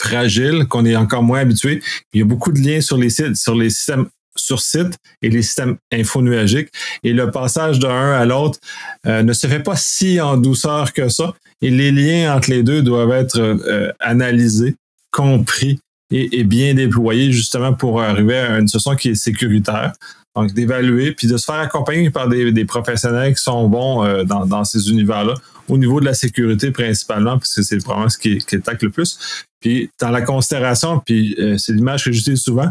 fragile, 0.00 0.66
qu'on 0.68 0.84
est 0.84 0.96
encore 0.96 1.22
moins 1.22 1.40
habitué. 1.40 1.82
Il 2.12 2.20
y 2.20 2.22
a 2.22 2.26
beaucoup 2.26 2.52
de 2.52 2.58
liens 2.58 2.80
sur 2.80 2.96
les 2.96 3.10
sites, 3.10 3.36
sur 3.36 3.54
les 3.54 3.70
systèmes 3.70 4.08
sur 4.36 4.60
site 4.60 4.96
et 5.22 5.30
les 5.30 5.42
systèmes 5.42 5.76
infonuagiques. 5.92 6.70
Et 7.02 7.12
le 7.12 7.30
passage 7.30 7.78
d'un 7.78 8.12
à 8.12 8.24
l'autre 8.24 8.58
euh, 9.06 9.22
ne 9.22 9.32
se 9.32 9.46
fait 9.46 9.60
pas 9.62 9.76
si 9.76 10.20
en 10.20 10.36
douceur 10.36 10.92
que 10.92 11.08
ça. 11.08 11.34
Et 11.62 11.70
les 11.70 11.92
liens 11.92 12.34
entre 12.36 12.50
les 12.50 12.62
deux 12.62 12.82
doivent 12.82 13.12
être 13.12 13.38
euh, 13.38 13.92
analysés, 14.00 14.74
compris 15.10 15.78
et, 16.10 16.44
bien 16.44 16.74
déployés 16.74 17.32
justement 17.32 17.72
pour 17.72 18.02
arriver 18.02 18.36
à 18.36 18.58
une 18.58 18.68
solution 18.68 18.94
qui 18.96 19.10
est 19.10 19.14
sécuritaire. 19.14 19.92
Donc, 20.36 20.52
d'évaluer, 20.52 21.12
puis 21.12 21.28
de 21.28 21.36
se 21.36 21.44
faire 21.44 21.60
accompagner 21.60 22.10
par 22.10 22.28
des, 22.28 22.64
professionnels 22.64 23.34
qui 23.34 23.42
sont 23.42 23.68
bons 23.68 24.04
euh, 24.04 24.24
dans, 24.24 24.46
dans, 24.46 24.64
ces 24.64 24.90
univers-là, 24.90 25.34
au 25.68 25.78
niveau 25.78 26.00
de 26.00 26.04
la 26.04 26.14
sécurité 26.14 26.70
principalement, 26.72 27.38
parce 27.38 27.54
que 27.54 27.62
c'est 27.62 27.78
vraiment 27.84 28.08
ce 28.08 28.18
qui, 28.18 28.38
qui 28.38 28.56
attaque 28.56 28.82
le 28.82 28.90
plus. 28.90 29.44
Puis 29.60 29.90
dans 30.00 30.10
la 30.10 30.22
considération, 30.22 31.00
puis 31.00 31.36
euh, 31.38 31.56
c'est 31.56 31.72
l'image 31.72 32.04
que 32.04 32.12
j'utilise 32.12 32.42
souvent, 32.42 32.70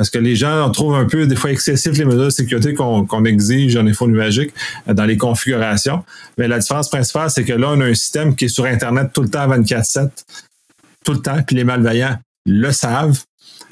parce 0.00 0.08
que 0.08 0.18
les 0.18 0.34
gens 0.34 0.70
trouvent 0.70 0.94
un 0.94 1.04
peu 1.04 1.26
des 1.26 1.36
fois 1.36 1.50
excessif 1.50 1.98
les 1.98 2.06
mesures 2.06 2.24
de 2.24 2.30
sécurité 2.30 2.72
qu'on 2.72 3.24
exige 3.26 3.76
en 3.76 3.86
info 3.86 4.08
nuagique 4.08 4.50
euh, 4.88 4.94
dans 4.94 5.04
les 5.04 5.18
configurations. 5.18 6.02
Mais 6.38 6.48
la 6.48 6.58
différence 6.58 6.88
principale, 6.88 7.30
c'est 7.30 7.44
que 7.44 7.52
là, 7.52 7.68
on 7.72 7.80
a 7.82 7.84
un 7.84 7.94
système 7.94 8.34
qui 8.34 8.46
est 8.46 8.48
sur 8.48 8.64
Internet 8.64 9.10
tout 9.12 9.20
le 9.20 9.28
temps 9.28 9.46
24-7, 9.46 10.08
tout 11.04 11.12
le 11.12 11.20
temps, 11.20 11.42
puis 11.42 11.56
les 11.56 11.64
malveillants 11.64 12.18
le 12.46 12.72
savent. 12.72 13.20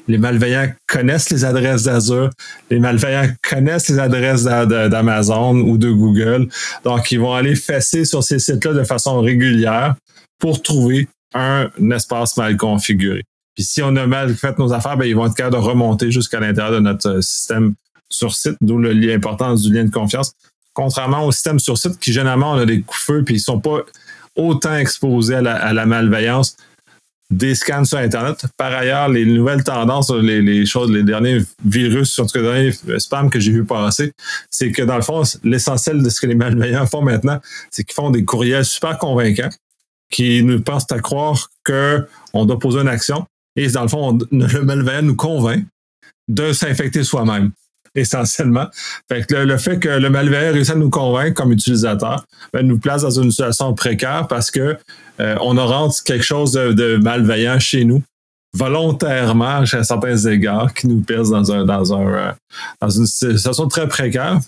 Les 0.07 0.17
malveillants 0.17 0.71
connaissent 0.87 1.29
les 1.29 1.45
adresses 1.45 1.83
d'Azure, 1.83 2.31
les 2.71 2.79
malveillants 2.79 3.29
connaissent 3.47 3.89
les 3.89 3.99
adresses 3.99 4.43
d'Amazon 4.43 5.55
ou 5.55 5.77
de 5.77 5.91
Google. 5.91 6.47
Donc, 6.83 7.11
ils 7.11 7.19
vont 7.19 7.33
aller 7.33 7.55
fesser 7.55 8.05
sur 8.05 8.23
ces 8.23 8.39
sites-là 8.39 8.73
de 8.73 8.83
façon 8.83 9.21
régulière 9.21 9.95
pour 10.39 10.61
trouver 10.61 11.07
un 11.35 11.69
espace 11.91 12.37
mal 12.37 12.57
configuré. 12.57 13.23
Puis 13.59 13.65
si 13.65 13.81
on 13.81 13.95
a 13.97 14.07
mal 14.07 14.33
fait 14.35 14.57
nos 14.57 14.71
affaires, 14.71 14.97
ben, 14.97 15.05
ils 15.05 15.15
vont 15.15 15.25
être 15.25 15.35
capables 15.35 15.57
de 15.57 15.61
remonter 15.61 16.11
jusqu'à 16.11 16.39
l'intérieur 16.39 16.73
de 16.73 16.79
notre 16.79 17.09
euh, 17.09 17.21
système 17.21 17.73
sur 18.09 18.33
site, 18.33 18.55
d'où 18.61 18.79
l'importance 18.79 19.61
du 19.63 19.73
lien 19.73 19.83
de 19.83 19.91
confiance. 19.91 20.31
Contrairement 20.73 21.25
au 21.25 21.31
système 21.31 21.59
sur 21.59 21.77
site 21.77 21.99
qui 21.99 22.13
généralement 22.13 22.53
on 22.53 22.57
a 22.57 22.65
des 22.65 22.81
coups 22.81 23.01
feu 23.01 23.23
puis 23.23 23.35
ils 23.35 23.39
sont 23.39 23.59
pas 23.59 23.81
autant 24.35 24.75
exposés 24.75 25.35
à 25.35 25.73
la, 25.73 25.85
malveillance 25.85 26.55
des 27.29 27.53
scans 27.55 27.85
sur 27.85 27.97
Internet. 27.99 28.45
Par 28.57 28.73
ailleurs, 28.73 29.07
les 29.09 29.25
nouvelles 29.25 29.63
tendances, 29.63 30.11
les, 30.11 30.65
choses, 30.65 30.91
les 30.91 31.03
derniers 31.03 31.41
virus, 31.63 32.17
en 32.19 32.25
tout 32.25 32.33
cas 32.33 32.39
les 32.39 32.71
derniers 32.71 32.99
spams 32.99 33.29
que 33.29 33.39
j'ai 33.39 33.51
vu 33.51 33.65
passer, 33.65 34.11
c'est 34.49 34.71
que 34.71 34.81
dans 34.81 34.95
le 34.95 35.01
fond, 35.01 35.23
l'essentiel 35.43 36.01
de 36.01 36.09
ce 36.09 36.19
que 36.21 36.27
les 36.27 36.35
malveillants 36.35 36.87
font 36.87 37.01
maintenant, 37.01 37.39
c'est 37.69 37.83
qu'ils 37.83 37.95
font 37.95 38.09
des 38.09 38.25
courriels 38.25 38.65
super 38.65 38.97
convaincants 38.97 39.49
qui 40.09 40.43
nous 40.43 40.61
pensent 40.61 40.91
à 40.91 40.99
croire 40.99 41.49
qu'on 41.63 42.45
doit 42.45 42.57
poser 42.57 42.79
une 42.79 42.87
action. 42.87 43.25
Et 43.55 43.67
dans 43.67 43.83
le 43.83 43.89
fond, 43.89 44.17
le 44.31 44.61
malveillant 44.63 45.03
nous 45.03 45.15
convainc 45.15 45.65
de 46.27 46.53
s'infecter 46.53 47.03
soi-même 47.03 47.51
essentiellement. 48.01 48.67
Le, 49.09 49.57
fait 49.57 49.79
que 49.79 49.89
le 49.89 50.09
malveillant 50.09 50.53
réussit 50.53 50.73
à 50.73 50.77
nous 50.77 50.89
convaincre 50.89 51.33
comme 51.33 51.51
utilisateur 51.51 52.25
ben, 52.53 52.65
nous 52.65 52.79
place 52.79 53.01
dans 53.01 53.09
une 53.09 53.31
situation 53.31 53.73
précaire 53.73 54.27
parce 54.27 54.51
que 54.51 54.77
euh, 55.19 55.35
on 55.41 55.55
rentre 55.55 56.03
quelque 56.03 56.23
chose 56.23 56.53
de, 56.53 56.97
malveillant 56.97 57.59
chez 57.59 57.85
nous 57.85 58.01
volontairement 58.57 59.59
à 59.59 59.65
certains 59.65 60.17
égards 60.17 60.73
qui 60.73 60.87
nous 60.87 61.01
pèse 61.01 61.29
dans 61.29 61.51
un 61.51 61.65
dans 61.65 61.93
un 61.93 62.07
euh, 62.07 62.31
une 62.81 63.05
situation 63.05 63.67
très 63.67 63.87
précaire. 63.87 64.39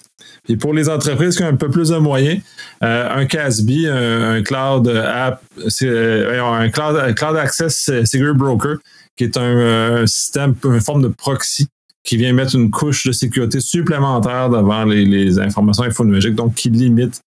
Puis 0.43 0.57
pour 0.57 0.73
les 0.73 0.89
entreprises 0.89 1.37
qui 1.37 1.43
ont 1.43 1.47
un 1.49 1.55
peu 1.55 1.69
plus 1.69 1.89
de 1.89 1.97
moyens, 1.97 2.41
euh, 2.83 3.15
un 3.15 3.25
CASB, 3.25 3.85
un, 3.87 4.41
cloud 4.41 4.87
app, 4.87 5.43
un 5.59 6.69
cloud, 6.69 7.37
access 7.37 7.91
secure 8.05 8.33
broker, 8.33 8.77
qui 9.15 9.25
est 9.25 9.37
un 9.37 10.07
système, 10.07 10.55
une 10.63 10.81
forme 10.81 11.03
de 11.03 11.09
proxy 11.09 11.67
qui 12.03 12.17
vient 12.17 12.33
mettre 12.33 12.55
une 12.55 12.71
couche 12.71 13.05
de 13.05 13.11
sécurité 13.11 13.59
supplémentaire 13.59 14.49
devant 14.49 14.85
les, 14.85 15.39
informations 15.39 15.83
infonuagiques, 15.83 16.35
donc 16.35 16.55
qui 16.55 16.69
limite 16.69 17.21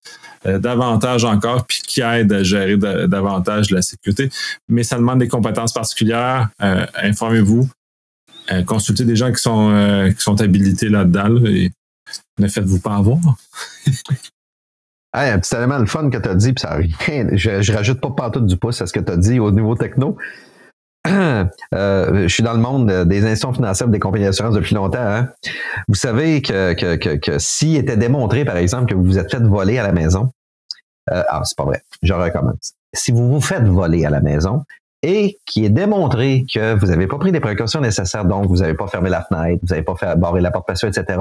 euh, 0.46 0.58
davantage 0.58 1.24
encore, 1.24 1.64
puis 1.66 1.80
qui 1.86 2.00
aide 2.00 2.32
à 2.32 2.42
gérer 2.42 2.76
davantage 2.76 3.70
la 3.70 3.82
sécurité. 3.82 4.30
Mais 4.68 4.82
ça 4.82 4.96
demande 4.96 5.20
des 5.20 5.28
compétences 5.28 5.72
particulières. 5.72 6.48
Euh, 6.62 6.86
informez-vous, 7.02 7.68
euh, 8.50 8.62
consultez 8.64 9.04
des 9.04 9.16
gens 9.16 9.32
qui 9.32 9.42
sont, 9.42 10.12
qui 10.16 10.22
sont 10.22 10.40
habilités 10.40 10.88
là-dedans 10.88 11.44
et 11.46 11.70
ne 12.38 12.48
faites-vous 12.48 12.80
pas 12.80 12.96
avoir. 12.96 13.18
Hey, 15.16 15.32
c'est 15.44 15.56
tellement 15.56 15.78
le 15.78 15.86
fun 15.86 16.10
que 16.10 16.16
tu 16.16 16.28
as 16.28 16.34
dit, 16.34 16.52
puis 16.52 16.62
ça 16.62 16.74
rien. 16.74 17.28
Je, 17.30 17.62
je 17.62 17.72
rajoute 17.72 18.00
pas 18.00 18.10
partout 18.10 18.40
du 18.40 18.56
pouce 18.56 18.82
à 18.82 18.88
ce 18.88 18.92
que 18.92 18.98
tu 18.98 19.12
as 19.12 19.16
dit 19.16 19.38
au 19.38 19.52
niveau 19.52 19.76
techno. 19.76 20.18
Euh, 21.74 22.22
je 22.22 22.32
suis 22.32 22.42
dans 22.42 22.52
le 22.52 22.60
monde 22.60 22.90
des 23.04 23.24
institutions 23.24 23.52
financières 23.52 23.88
des 23.88 23.98
compagnies 23.98 24.24
d'assurance 24.24 24.54
depuis 24.54 24.74
longtemps. 24.74 25.00
Hein. 25.00 25.28
Vous 25.88 25.94
savez 25.94 26.40
que, 26.40 26.72
que, 26.72 27.16
que, 27.16 27.38
s'il 27.38 27.76
était 27.76 27.96
démontré, 27.96 28.44
par 28.44 28.56
exemple, 28.56 28.86
que 28.86 28.94
vous 28.94 29.02
vous 29.02 29.18
êtes 29.18 29.30
fait 29.30 29.42
voler 29.42 29.78
à 29.78 29.82
la 29.82 29.92
maison, 29.92 30.30
euh, 31.10 31.22
ah, 31.28 31.42
c'est 31.44 31.56
pas 31.56 31.64
vrai, 31.64 31.82
je 32.02 32.12
recommence. 32.12 32.74
Si 32.92 33.12
vous 33.12 33.28
vous 33.28 33.40
faites 33.40 33.64
voler 33.64 34.04
à 34.04 34.10
la 34.10 34.20
maison 34.20 34.62
et 35.02 35.36
qu'il 35.46 35.64
est 35.64 35.70
démontré 35.70 36.46
que 36.52 36.74
vous 36.74 36.86
n'avez 36.86 37.06
pas 37.06 37.18
pris 37.18 37.32
les 37.32 37.40
précautions 37.40 37.80
nécessaires, 37.80 38.24
donc 38.24 38.46
vous 38.46 38.58
n'avez 38.58 38.74
pas 38.74 38.86
fermé 38.86 39.10
la 39.10 39.22
fenêtre, 39.22 39.60
vous 39.62 39.70
n'avez 39.70 39.82
pas 39.82 39.96
fait 39.96 40.16
barrer 40.16 40.40
la 40.40 40.50
porte 40.50 40.66
passion, 40.66 40.88
etc., 40.88 41.18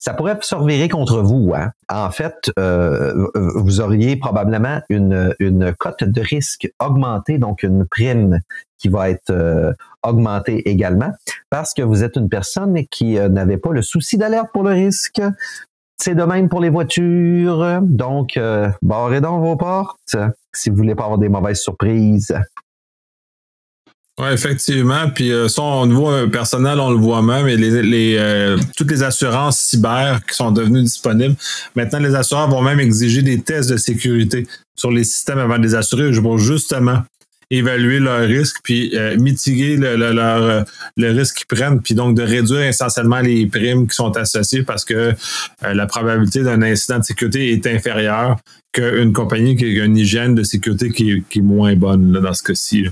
ça 0.00 0.14
pourrait 0.14 0.38
se 0.40 0.54
revirer 0.54 0.88
contre 0.88 1.20
vous. 1.20 1.52
Hein. 1.54 1.72
En 1.88 2.10
fait, 2.10 2.50
euh, 2.58 3.28
vous 3.54 3.80
auriez 3.80 4.16
probablement 4.16 4.80
une, 4.88 5.34
une 5.38 5.74
cote 5.74 6.04
de 6.04 6.20
risque 6.22 6.68
augmentée, 6.80 7.38
donc 7.38 7.62
une 7.62 7.86
prime 7.86 8.40
qui 8.78 8.88
va 8.88 9.10
être 9.10 9.30
euh, 9.30 9.72
augmentée 10.02 10.68
également, 10.68 11.12
parce 11.50 11.74
que 11.74 11.82
vous 11.82 12.02
êtes 12.02 12.16
une 12.16 12.30
personne 12.30 12.82
qui 12.90 13.18
euh, 13.18 13.28
n'avait 13.28 13.58
pas 13.58 13.72
le 13.72 13.82
souci 13.82 14.16
d'alerte 14.16 14.48
pour 14.54 14.62
le 14.62 14.70
risque. 14.70 15.20
C'est 15.98 16.14
de 16.14 16.24
même 16.24 16.48
pour 16.48 16.60
les 16.60 16.70
voitures. 16.70 17.80
Donc, 17.82 18.40
barrez 18.80 19.20
dans 19.20 19.38
vos 19.38 19.54
portes 19.56 20.16
si 20.50 20.70
vous 20.70 20.76
voulez 20.76 20.94
pas 20.94 21.04
avoir 21.04 21.18
des 21.18 21.28
mauvaises 21.28 21.60
surprises. 21.60 22.34
Oui, 24.20 24.28
effectivement. 24.32 25.08
Puis 25.14 25.32
euh, 25.32 25.48
ça, 25.48 25.62
au 25.62 25.86
niveau 25.86 26.10
euh, 26.10 26.26
personnel, 26.26 26.78
on 26.78 26.90
le 26.90 26.98
voit 26.98 27.22
même. 27.22 27.48
Et 27.48 27.56
les, 27.56 27.82
les 27.82 28.16
euh, 28.18 28.58
toutes 28.76 28.90
les 28.90 29.02
assurances 29.02 29.58
cyber 29.58 30.20
qui 30.28 30.34
sont 30.34 30.50
devenues 30.50 30.82
disponibles, 30.82 31.36
maintenant, 31.74 32.00
les 32.00 32.14
assureurs 32.14 32.48
vont 32.50 32.60
même 32.60 32.80
exiger 32.80 33.22
des 33.22 33.40
tests 33.40 33.70
de 33.70 33.78
sécurité 33.78 34.46
sur 34.76 34.90
les 34.90 35.04
systèmes 35.04 35.38
avant 35.38 35.56
de 35.56 35.62
les 35.62 35.74
assurer 35.74 36.10
pour 36.20 36.38
justement 36.38 37.02
évaluer 37.52 37.98
leur 37.98 38.20
risque 38.28 38.58
puis 38.62 38.94
mitiguer 39.18 39.76
le, 39.76 39.96
le, 39.96 40.12
leur, 40.12 40.64
le 40.96 41.10
risque 41.10 41.38
qu'ils 41.38 41.56
prennent, 41.58 41.80
puis 41.80 41.94
donc 41.94 42.16
de 42.16 42.22
réduire 42.22 42.62
essentiellement 42.62 43.20
les 43.20 43.46
primes 43.46 43.88
qui 43.88 43.96
sont 43.96 44.16
associées 44.16 44.62
parce 44.62 44.84
que 44.84 45.12
la 45.60 45.86
probabilité 45.86 46.44
d'un 46.44 46.62
incident 46.62 47.00
de 47.00 47.04
sécurité 47.04 47.52
est 47.52 47.66
inférieure 47.66 48.38
qu'une 48.72 49.12
compagnie 49.12 49.56
qui 49.56 49.80
a 49.80 49.84
une 49.84 49.96
hygiène 49.96 50.36
de 50.36 50.44
sécurité 50.44 50.90
qui 50.90 51.10
est, 51.10 51.28
qui 51.28 51.40
est 51.40 51.42
moins 51.42 51.74
bonne 51.74 52.12
là, 52.12 52.20
dans 52.20 52.34
ce 52.34 52.44
cas-ci. 52.44 52.86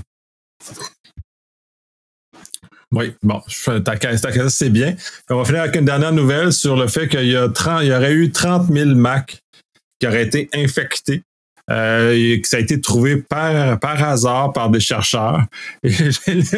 Oui, 2.91 3.13
bon, 3.21 3.41
ta 3.85 4.49
c'est 4.49 4.69
bien. 4.69 4.95
On 5.29 5.37
va 5.37 5.45
finir 5.45 5.61
avec 5.61 5.75
une 5.75 5.85
dernière 5.85 6.11
nouvelle 6.11 6.51
sur 6.51 6.75
le 6.75 6.87
fait 6.87 7.07
qu'il 7.07 7.27
y, 7.27 7.35
a 7.35 7.47
30, 7.47 7.83
il 7.83 7.89
y 7.89 7.93
aurait 7.93 8.13
eu 8.13 8.31
30 8.31 8.71
000 8.71 8.95
Mac 8.95 9.43
qui 9.99 10.07
auraient 10.07 10.23
été 10.23 10.49
infectés 10.55 11.23
euh, 11.69 12.37
ça 12.43 12.57
a 12.57 12.59
été 12.59 12.81
trouvé 12.81 13.17
par, 13.17 13.79
par 13.79 14.03
hasard 14.03 14.53
par 14.53 14.69
des 14.69 14.79
chercheurs. 14.79 15.41
J'ai 15.83 16.03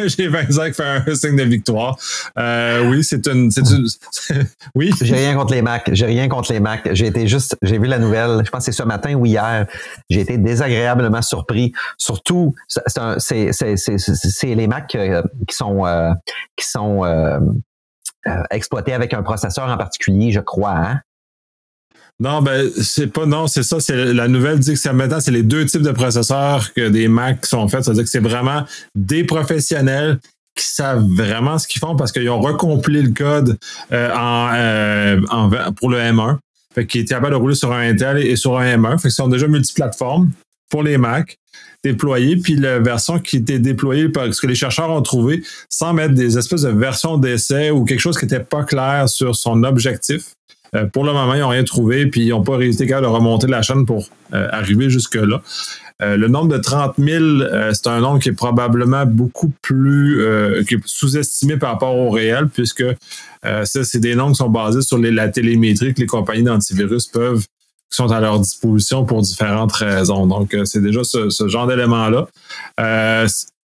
qui 0.08 0.72
fait 0.72 0.82
un 0.84 1.14
signe 1.14 1.36
de 1.36 1.42
victoire. 1.42 1.96
Euh, 2.38 2.88
oui, 2.88 3.04
c'est 3.04 3.26
une, 3.26 3.50
oui. 4.74 4.90
J'ai 5.02 5.16
rien 5.16 5.34
contre 5.34 5.52
les 5.52 5.62
Macs. 5.62 5.90
J'ai 5.92 6.06
rien 6.06 6.28
contre 6.28 6.52
les 6.52 6.60
Macs. 6.60 6.88
J'ai 6.92 7.06
été 7.06 7.26
juste, 7.26 7.56
j'ai 7.62 7.78
vu 7.78 7.86
la 7.86 7.98
nouvelle. 7.98 8.42
Je 8.44 8.50
pense 8.50 8.64
que 8.64 8.72
c'est 8.72 8.82
ce 8.82 8.86
matin 8.86 9.14
ou 9.14 9.26
hier. 9.26 9.66
J'ai 10.08 10.20
été 10.20 10.38
désagréablement 10.38 11.22
surpris. 11.22 11.72
Surtout, 11.98 12.54
c'est, 13.18 13.50
les 14.42 14.66
Macs 14.66 14.94
euh, 14.94 15.22
qui 15.46 15.56
sont, 15.56 15.84
qui 16.56 16.66
sont 16.68 17.04
exploités 18.50 18.92
avec 18.94 19.14
un 19.14 19.22
processeur 19.22 19.68
en 19.68 19.76
particulier, 19.76 20.30
je 20.30 20.40
crois. 20.40 20.76
Hein? 20.76 21.00
Non, 22.20 22.40
ben, 22.40 22.70
c'est 22.80 23.08
pas, 23.08 23.26
non, 23.26 23.46
c'est 23.46 23.62
ça, 23.62 23.80
c'est 23.80 23.96
la 24.12 24.28
nouvelle 24.28 24.58
dit 24.58 24.74
que 24.74 24.78
c'est 24.78 24.92
maintenant, 24.92 25.20
c'est 25.20 25.32
les 25.32 25.42
deux 25.42 25.66
types 25.66 25.82
de 25.82 25.90
processeurs 25.90 26.72
que 26.72 26.88
des 26.88 27.08
Macs 27.08 27.46
sont 27.46 27.66
faits. 27.68 27.84
C'est-à-dire 27.84 28.04
que 28.04 28.10
c'est 28.10 28.20
vraiment 28.20 28.64
des 28.94 29.24
professionnels 29.24 30.20
qui 30.54 30.66
savent 30.66 31.04
vraiment 31.04 31.58
ce 31.58 31.66
qu'ils 31.66 31.80
font 31.80 31.96
parce 31.96 32.12
qu'ils 32.12 32.28
ont 32.28 32.40
recompilé 32.40 33.02
le 33.02 33.10
code 33.10 33.58
euh, 33.92 34.10
euh, 34.14 35.20
pour 35.72 35.90
le 35.90 35.98
M1. 35.98 36.38
Fait 36.74 36.86
qu'ils 36.86 37.02
étaient 37.02 37.14
capables 37.14 37.32
de 37.32 37.38
rouler 37.38 37.54
sur 37.54 37.72
un 37.72 37.90
Intel 37.90 38.18
et 38.18 38.36
sur 38.36 38.58
un 38.58 38.76
M1. 38.76 38.98
Fait 38.98 39.08
qu'ils 39.08 39.12
sont 39.12 39.28
déjà 39.28 39.48
multiplateformes 39.48 40.30
pour 40.70 40.82
les 40.82 40.98
Macs 40.98 41.38
déployés, 41.84 42.36
puis 42.36 42.54
la 42.54 42.78
version 42.78 43.18
qui 43.18 43.38
était 43.38 43.58
déployée 43.58 44.08
par 44.08 44.32
ce 44.32 44.40
que 44.40 44.46
les 44.46 44.54
chercheurs 44.54 44.90
ont 44.90 45.02
trouvé 45.02 45.42
sans 45.68 45.92
mettre 45.92 46.14
des 46.14 46.38
espèces 46.38 46.62
de 46.62 46.70
versions 46.70 47.18
d'essai 47.18 47.70
ou 47.70 47.84
quelque 47.84 48.00
chose 48.00 48.16
qui 48.16 48.24
n'était 48.24 48.44
pas 48.44 48.62
clair 48.62 49.08
sur 49.08 49.34
son 49.34 49.64
objectif. 49.64 50.34
Euh, 50.74 50.86
pour 50.86 51.04
le 51.04 51.12
moment, 51.12 51.34
ils 51.34 51.40
n'ont 51.40 51.48
rien 51.48 51.64
trouvé, 51.64 52.06
puis 52.06 52.22
ils 52.22 52.28
n'ont 52.30 52.42
pas 52.42 52.56
réussi 52.56 52.90
à 52.92 53.00
remonter 53.00 53.46
la 53.46 53.62
chaîne 53.62 53.84
pour 53.84 54.08
euh, 54.32 54.48
arriver 54.50 54.88
jusque-là. 54.88 55.42
Euh, 56.00 56.16
le 56.16 56.28
nombre 56.28 56.48
de 56.48 56.58
30 56.58 56.94
000, 56.98 57.24
c'est 57.74 57.86
un 57.88 58.00
nombre 58.00 58.20
qui 58.20 58.30
est 58.30 58.34
probablement 58.34 59.04
beaucoup 59.06 59.52
plus 59.60 60.18
qui 60.66 60.74
est 60.74 60.86
sous-estimé 60.86 61.58
par 61.58 61.72
rapport 61.72 61.96
au 61.96 62.10
réel, 62.10 62.48
puisque 62.48 62.84
ça, 63.42 63.84
c'est 63.84 64.00
des 64.00 64.14
nombres 64.14 64.32
qui 64.32 64.38
sont 64.38 64.48
basés 64.48 64.82
sur 64.82 64.98
la 64.98 65.28
télémétrie 65.28 65.94
que 65.94 66.00
les 66.00 66.06
compagnies 66.06 66.44
d'antivirus 66.44 67.06
peuvent 67.06 67.44
qui 67.90 67.96
sont 67.96 68.10
à 68.10 68.20
leur 68.20 68.40
disposition 68.40 69.04
pour 69.04 69.20
différentes 69.20 69.72
raisons. 69.72 70.26
Donc, 70.26 70.56
c'est 70.64 70.80
déjà 70.80 71.04
ce, 71.04 71.28
genre 71.46 71.66
d'élément-là. 71.66 72.26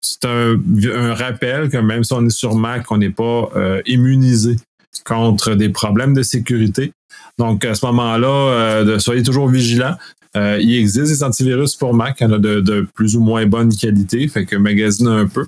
c'est 0.02 0.26
un, 0.26 0.56
un, 0.94 1.14
rappel 1.16 1.70
que 1.70 1.78
même 1.78 2.04
si 2.04 2.14
on 2.14 2.26
est 2.26 2.30
sur 2.30 2.56
Mac, 2.56 2.92
on 2.92 2.98
n'est 2.98 3.10
pas 3.10 3.50
immunisé 3.86 4.58
contre 5.06 5.56
des 5.56 5.70
problèmes 5.70 6.14
de 6.14 6.24
sécurité. 6.24 6.94
Donc, 7.38 7.66
à 7.66 7.76
ce 7.76 7.86
moment-là, 7.88 8.28
euh, 8.28 9.00
soyez 9.00 9.24
toujours 9.24 9.48
vigilants. 9.48 9.96
Euh, 10.38 10.58
il 10.62 10.76
existe 10.76 11.12
des 11.12 11.24
antivirus 11.24 11.76
pour 11.76 11.94
Mac, 11.94 12.18
il 12.22 12.24
y 12.24 12.28
en 12.28 12.34
a 12.34 12.40
de, 12.40 12.88
plus 12.94 13.16
ou 13.18 13.22
moins 13.22 13.46
bonne 13.46 13.76
qualité, 13.76 14.28
fait 14.28 14.46
que 14.46 14.56
magasine 14.56 15.08
un 15.08 15.28
peu. 15.28 15.46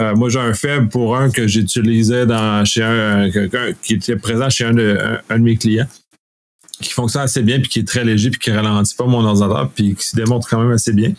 Euh, 0.00 0.14
moi, 0.14 0.28
j'ai 0.28 0.38
un 0.38 0.52
faible 0.52 0.88
pour 0.88 1.16
un 1.16 1.30
que 1.30 1.48
j'utilisais 1.48 2.26
dans 2.26 2.64
chez 2.64 2.82
un, 2.82 3.28
qui 3.82 3.94
était 3.94 4.16
présent 4.16 4.50
chez 4.50 4.66
un 4.66 4.74
de, 4.74 4.98
un 5.28 5.38
de 5.38 5.42
mes 5.42 5.56
clients 5.56 5.86
qui 6.88 6.92
fonctionne 6.92 7.22
assez 7.22 7.42
bien, 7.42 7.60
puis 7.60 7.68
qui 7.68 7.78
est 7.80 7.88
très 7.88 8.04
léger, 8.04 8.30
puis 8.30 8.38
qui 8.38 8.50
ralentit 8.50 8.94
pas 8.94 9.04
mon 9.04 9.24
ordinateur, 9.24 9.70
puis 9.74 9.94
qui 9.94 10.06
se 10.06 10.16
démontre 10.16 10.48
quand 10.48 10.60
même 10.60 10.72
assez 10.72 10.92
bien. 10.92 11.12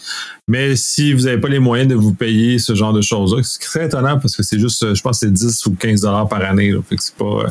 Mais 0.47 0.75
si 0.75 1.13
vous 1.13 1.23
n'avez 1.23 1.39
pas 1.39 1.49
les 1.49 1.59
moyens 1.59 1.89
de 1.89 1.95
vous 1.95 2.13
payer 2.13 2.59
ce 2.59 2.75
genre 2.75 2.93
de 2.93 3.01
choses-là, 3.01 3.41
c'est 3.43 3.59
très 3.59 3.85
étonnant 3.85 4.19
parce 4.19 4.35
que 4.35 4.43
c'est 4.43 4.59
juste, 4.59 4.93
je 4.93 5.01
pense 5.01 5.19
c'est 5.19 5.31
10 5.31 5.65
ou 5.67 5.75
15 5.75 6.01
dollars 6.01 6.27
par 6.27 6.41
année. 6.43 6.71
Là, 6.71 6.79
fait 6.87 6.95
que 6.95 7.03
c'est 7.03 7.15
pas, 7.15 7.47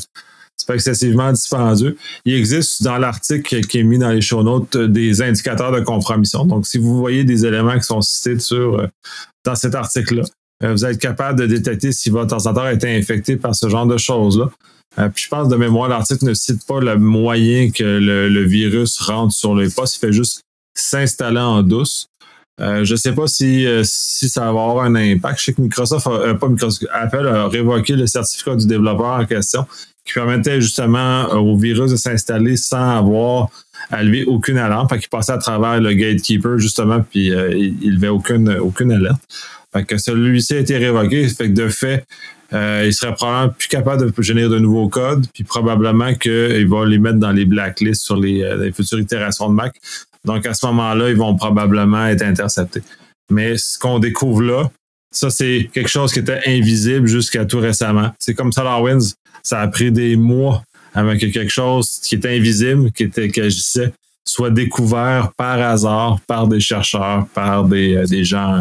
c'est 0.57 0.67
pas 0.67 0.75
excessivement 0.75 1.33
dispendieux. 1.33 1.97
Il 2.25 2.35
existe 2.35 2.83
dans 2.83 2.99
l'article 2.99 3.61
qui 3.63 3.79
est 3.79 3.83
mis 3.83 3.99
dans 3.99 4.11
les 4.11 4.21
show 4.21 4.43
notes 4.43 4.77
des 4.77 5.23
indicateurs 5.23 5.73
de 5.73 5.81
compromission. 5.81 6.45
Donc, 6.45 6.67
si 6.67 6.79
vous 6.79 6.99
voyez 6.99 7.25
des 7.25 7.47
éléments 7.47 7.79
qui 7.79 7.85
sont 7.85 8.03
cités 8.03 8.39
sur, 8.39 8.87
dans 9.45 9.55
cet 9.55 9.75
article-là, 9.75 10.25
euh, 10.63 10.73
vous 10.73 10.85
êtes 10.85 10.99
capable 10.99 11.39
de 11.41 11.47
détecter 11.47 11.93
si 11.93 12.11
votre 12.11 12.35
ordinateur 12.35 12.65
a 12.65 12.73
été 12.73 12.95
infecté 12.95 13.37
par 13.37 13.55
ce 13.55 13.69
genre 13.69 13.87
de 13.87 13.97
choses-là. 13.97 14.51
Euh, 14.99 15.09
puis 15.09 15.25
je 15.25 15.29
pense 15.29 15.49
de 15.49 15.57
mémoire, 15.57 15.89
l'article 15.89 16.25
ne 16.25 16.35
cite 16.35 16.67
pas 16.67 16.81
le 16.81 16.97
moyen 16.97 17.71
que 17.71 17.85
le, 17.85 18.45
virus 18.45 18.99
rentre 19.01 19.33
sur 19.33 19.55
les 19.55 19.69
postes. 19.69 19.97
Il 19.97 20.01
fait 20.01 20.13
juste 20.13 20.43
s'installer 20.75 21.39
en 21.39 21.63
douce. 21.63 22.09
Euh, 22.61 22.85
je 22.85 22.93
ne 22.93 22.99
sais 22.99 23.13
pas 23.13 23.27
si, 23.27 23.67
si 23.85 24.29
ça 24.29 24.41
va 24.41 24.49
avoir 24.49 24.85
un 24.85 24.95
impact. 24.95 25.39
Je 25.39 25.45
sais 25.45 25.53
que 25.53 25.63
Microsoft, 25.63 26.07
pas 26.39 26.49
Microsoft, 26.49 26.87
Apple 26.93 27.27
a 27.27 27.49
révoqué 27.49 27.95
le 27.95 28.07
certificat 28.07 28.57
du 28.57 28.67
développeur 28.67 29.21
en 29.21 29.25
question 29.25 29.67
qui 30.05 30.15
permettait 30.15 30.61
justement 30.61 31.29
au 31.31 31.57
virus 31.57 31.93
de 31.93 31.97
s'installer 31.97 32.57
sans 32.57 32.99
avoir 32.99 33.49
à 33.91 34.03
lever 34.03 34.25
aucune 34.25 34.59
alarme. 34.59 34.89
Fait 34.89 34.99
qu'il 34.99 35.09
passait 35.09 35.33
à 35.33 35.39
travers 35.39 35.81
le 35.81 35.93
gatekeeper, 35.93 36.59
justement, 36.59 37.01
puis 37.01 37.27
il 37.29 37.79
ne 37.81 37.91
levait 37.93 38.09
aucune, 38.09 38.51
aucune 38.59 38.93
alerte. 38.93 39.23
Fait 39.73 39.85
que 39.85 39.99
celui-ci 39.99 40.55
a 40.55 40.59
été 40.59 40.77
révoqué. 40.77 41.29
Fait 41.29 41.49
que 41.49 41.55
de 41.55 41.69
fait, 41.69 42.05
euh, 42.53 42.85
il 42.87 42.93
serait 42.93 43.15
probablement 43.15 43.53
plus 43.53 43.69
capable 43.69 44.11
de 44.11 44.23
générer 44.23 44.49
de 44.49 44.59
nouveaux 44.59 44.89
codes, 44.89 45.27
puis 45.33 45.45
probablement 45.45 46.15
qu'il 46.15 46.69
va 46.69 46.85
les 46.85 46.99
mettre 46.99 47.19
dans 47.19 47.33
les 47.33 47.45
blacklists 47.45 48.03
sur 48.03 48.17
les, 48.17 48.43
euh, 48.43 48.57
les, 48.57 48.73
futures 48.73 48.99
itérations 48.99 49.49
de 49.49 49.55
Mac. 49.55 49.75
Donc 50.25 50.45
à 50.47 50.55
ce 50.55 50.67
moment-là, 50.67 51.11
ils 51.11 51.17
vont 51.17 51.37
probablement 51.37 52.07
être 52.07 52.23
interceptés. 52.23 52.83
Mais 53.31 53.57
ce 53.57 53.79
qu'on 53.79 53.99
découvre 53.99 54.43
là, 54.43 54.71
ça 55.13 55.31
c'est 55.31 55.71
quelque 55.73 55.89
chose 55.89 56.13
qui 56.13 56.19
était 56.19 56.41
invisible 56.47 57.07
jusqu'à 57.07 57.45
tout 57.45 57.61
récemment. 57.61 58.11
C'est 58.19 58.35
comme 58.35 58.53
SolarWinds, 58.53 59.15
ça 59.43 59.61
a 59.61 59.69
pris 59.69 59.93
des 59.93 60.17
mois 60.17 60.63
avant 60.93 61.17
que 61.17 61.27
quelque 61.27 61.53
chose 61.53 62.01
qui 62.03 62.17
était 62.17 62.37
invisible, 62.37 62.91
qui 62.93 63.05
était 63.05 63.29
qui 63.31 63.41
agissait, 63.41 63.93
soit 64.25 64.51
découvert 64.51 65.31
par 65.37 65.61
hasard 65.61 66.19
par 66.27 66.49
des 66.49 66.61
chercheurs, 66.61 67.27
par 67.33 67.65
des, 67.65 67.97
euh, 67.97 68.07
des 68.07 68.25
gens 68.25 68.61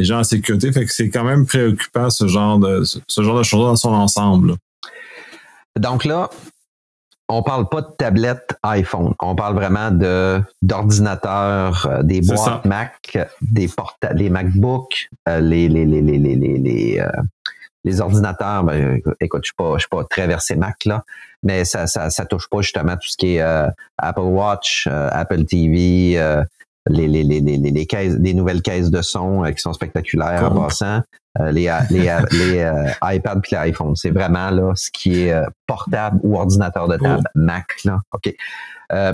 les 0.00 0.04
gens 0.04 0.20
en 0.20 0.24
sécurité. 0.24 0.72
Fait 0.72 0.86
que 0.86 0.92
c'est 0.92 1.10
quand 1.10 1.24
même 1.24 1.46
préoccupant 1.46 2.10
ce 2.10 2.26
genre 2.26 2.58
de 2.58 2.82
ce 2.84 3.22
genre 3.22 3.38
de 3.38 3.42
choses 3.42 3.66
dans 3.66 3.76
son 3.76 3.92
ensemble. 3.92 4.54
Donc 5.78 6.04
là, 6.04 6.30
on 7.28 7.42
parle 7.42 7.68
pas 7.68 7.82
de 7.82 7.88
tablette 7.96 8.58
iPhone. 8.62 9.14
On 9.20 9.34
parle 9.34 9.54
vraiment 9.54 9.90
de 9.90 10.42
d'ordinateurs, 10.62 11.86
euh, 11.86 12.02
des 12.02 12.22
boîtes 12.22 12.64
Mac, 12.64 13.18
des 13.42 13.68
portables, 13.68 14.18
les 14.18 14.30
MacBooks, 14.30 15.08
euh, 15.28 15.40
les, 15.40 15.68
les, 15.68 15.84
les, 15.84 16.02
les, 16.02 16.18
les, 16.18 16.98
euh, 16.98 17.08
les 17.84 18.00
ordinateurs. 18.00 18.64
Ben, 18.64 19.00
écoute, 19.20 19.42
je 19.44 19.48
suis 19.48 19.54
pas, 19.54 19.74
je 19.74 19.80
suis 19.80 19.88
pas 19.88 20.04
très 20.04 20.26
versé 20.26 20.56
Mac 20.56 20.84
là, 20.86 21.04
mais 21.42 21.64
ça, 21.64 21.86
ça, 21.86 22.10
ça 22.10 22.24
touche 22.24 22.48
pas 22.48 22.62
justement 22.62 22.94
tout 22.94 23.08
ce 23.08 23.16
qui 23.16 23.36
est 23.36 23.40
Apple 23.98 24.20
Watch, 24.20 24.88
Apple 24.88 25.44
TV, 25.44 26.18
les, 26.88 27.08
les, 27.08 27.24
les, 27.24 27.40
les, 27.40 27.86
caisses, 27.86 28.16
des 28.16 28.34
nouvelles 28.34 28.62
caisses 28.62 28.90
de 28.90 29.02
son 29.02 29.44
euh, 29.44 29.50
qui 29.50 29.60
sont 29.60 29.72
spectaculaires 29.72 30.50
en 30.50 30.62
passant, 30.62 31.02
euh, 31.38 31.50
les, 31.52 31.70
les, 31.90 32.00
les 32.32 32.58
euh, 32.60 32.90
iPads 33.02 33.40
puis 33.42 33.56
les 33.56 33.70
iPhones. 33.70 33.96
C'est 33.96 34.10
vraiment 34.10 34.50
là 34.50 34.72
ce 34.74 34.90
qui 34.90 35.22
est 35.22 35.34
portable 35.66 36.18
ou 36.22 36.38
ordinateur 36.38 36.88
de 36.88 36.96
table, 36.96 37.24
Mac. 37.34 37.66
Là. 37.84 37.98
OK. 38.12 38.34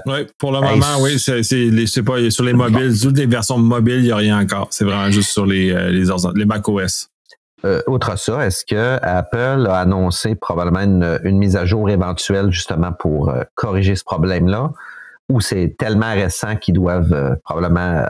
oui, 0.07 0.26
pour 0.38 0.52
le 0.52 0.61
moment, 0.61 1.00
oui, 1.00 1.18
c'est, 1.18 1.42
c'est, 1.42 2.02
pas 2.02 2.31
sur 2.31 2.44
les 2.44 2.52
mobiles, 2.52 2.98
toutes 3.00 3.18
les 3.18 3.26
versions 3.26 3.59
mobiles, 3.59 3.98
il 3.98 4.05
n'y 4.05 4.12
a 4.12 4.16
rien 4.16 4.40
encore. 4.40 4.68
C'est 4.70 4.85
vraiment 4.85 5.11
juste 5.11 5.31
sur 5.31 5.46
les, 5.46 5.72
les, 5.90 6.05
les 6.35 6.44
Mac 6.44 6.68
OS. 6.68 7.09
outre 7.88 8.16
ça, 8.16 8.46
est-ce 8.46 8.64
que 8.64 8.98
Apple 9.02 9.66
a 9.68 9.81
annoncé 9.81 10.37
probablement 10.37 10.81
une, 10.81 11.20
une 11.24 11.38
mise 11.38 11.57
à 11.57 11.66
jour 11.66 11.90
éventuelle 11.90 12.50
justement 12.52 12.92
pour 12.92 13.35
corriger 13.55 13.96
ce 13.96 14.05
problème-là? 14.05 14.70
Ou 15.28 15.40
c'est 15.40 15.76
tellement 15.78 16.12
récent 16.12 16.56
qu'ils 16.56 16.74
doivent 16.74 17.12
euh, 17.12 17.34
probablement 17.44 17.98
euh, 17.98 18.08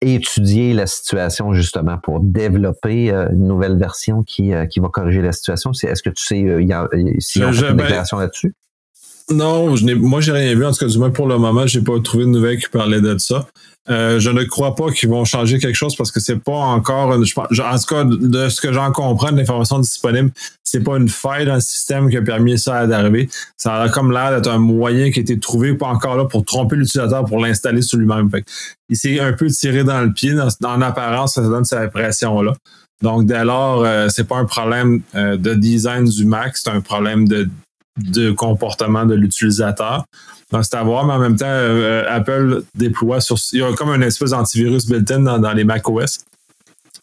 étudier 0.00 0.74
la 0.74 0.86
situation 0.86 1.54
justement 1.54 1.98
pour 1.98 2.20
développer 2.20 3.10
euh, 3.10 3.28
une 3.30 3.48
nouvelle 3.48 3.78
version 3.78 4.22
qui, 4.22 4.52
qui 4.70 4.80
va 4.80 4.88
corriger 4.88 5.22
la 5.22 5.32
situation? 5.32 5.72
Est-ce 5.72 6.02
que 6.02 6.10
tu 6.10 6.22
sais 6.22 6.36
s'il 6.36 6.68
y 6.68 6.72
a, 6.72 6.88
une 6.92 7.76
déclaration 7.76 8.18
là-dessus? 8.18 8.54
Non, 9.30 9.74
je 9.74 9.84
n'ai, 9.84 9.94
moi, 9.94 10.20
j'ai 10.20 10.32
rien 10.32 10.54
vu. 10.54 10.64
En 10.64 10.70
tout 10.70 10.78
cas, 10.78 10.86
du 10.86 10.98
moins 10.98 11.10
pour 11.10 11.26
le 11.26 11.36
moment, 11.36 11.66
j'ai 11.66 11.80
pas 11.80 11.98
trouvé 12.00 12.24
de 12.24 12.30
nouvelles 12.30 12.58
qui 12.58 12.68
parlaient 12.68 13.00
de 13.00 13.18
ça. 13.18 13.46
Euh, 13.88 14.18
je 14.18 14.30
ne 14.30 14.42
crois 14.44 14.74
pas 14.74 14.90
qu'ils 14.90 15.08
vont 15.08 15.24
changer 15.24 15.58
quelque 15.58 15.76
chose 15.76 15.94
parce 15.94 16.10
que 16.10 16.18
c'est 16.18 16.38
pas 16.38 16.52
encore, 16.52 17.14
une, 17.14 17.24
je, 17.24 17.34
en 17.38 17.78
tout 17.78 17.94
cas, 17.94 18.04
de 18.04 18.48
ce 18.48 18.60
que 18.60 18.72
j'en 18.72 18.90
comprends 18.90 19.30
de 19.30 19.36
l'information 19.36 19.78
disponible, 19.78 20.32
c'est 20.64 20.80
pas 20.80 20.96
une 20.96 21.08
faille 21.08 21.46
dans 21.46 21.54
le 21.54 21.60
système 21.60 22.10
qui 22.10 22.16
a 22.16 22.22
permis 22.22 22.58
ça 22.58 22.86
d'arriver. 22.86 23.28
Ça 23.56 23.82
a 23.82 23.88
comme 23.88 24.10
l'air 24.10 24.30
d'être 24.30 24.50
un 24.50 24.58
moyen 24.58 25.10
qui 25.10 25.20
a 25.20 25.22
été 25.22 25.38
trouvé, 25.38 25.74
pas 25.74 25.86
encore 25.86 26.16
là, 26.16 26.24
pour 26.24 26.44
tromper 26.44 26.76
l'utilisateur 26.76 27.24
pour 27.24 27.38
l'installer 27.38 27.82
sur 27.82 27.98
lui-même. 27.98 28.28
il 28.88 28.96
s'est 28.96 29.20
un 29.20 29.32
peu 29.32 29.46
tiré 29.48 29.84
dans 29.84 30.00
le 30.00 30.12
pied. 30.12 30.34
En 30.64 30.82
apparence, 30.82 31.34
ça 31.34 31.42
donne 31.42 31.64
cette 31.64 31.78
impression-là. 31.78 32.54
Donc, 33.02 33.26
dès 33.26 33.44
lors, 33.44 33.84
euh, 33.84 34.08
c'est 34.08 34.26
pas 34.26 34.38
un 34.38 34.46
problème 34.46 35.02
euh, 35.14 35.36
de 35.36 35.54
design 35.54 36.06
du 36.06 36.24
Mac, 36.24 36.56
c'est 36.56 36.70
un 36.70 36.80
problème 36.80 37.28
de 37.28 37.48
de 37.96 38.30
comportement 38.30 39.04
de 39.06 39.14
l'utilisateur. 39.14 40.04
C'est 40.62 40.74
à 40.74 40.82
voir, 40.84 41.04
mais 41.06 41.14
en 41.14 41.18
même 41.18 41.36
temps, 41.36 41.46
euh, 41.48 42.04
Apple 42.08 42.62
déploie 42.74 43.20
sur. 43.20 43.36
Il 43.52 43.58
y 43.58 43.62
a 43.62 43.72
comme 43.72 43.90
un 43.90 44.00
espèce 44.00 44.30
d'antivirus 44.30 44.86
built-in 44.86 45.20
dans, 45.20 45.52
les 45.52 45.64
macOS. 45.64 46.20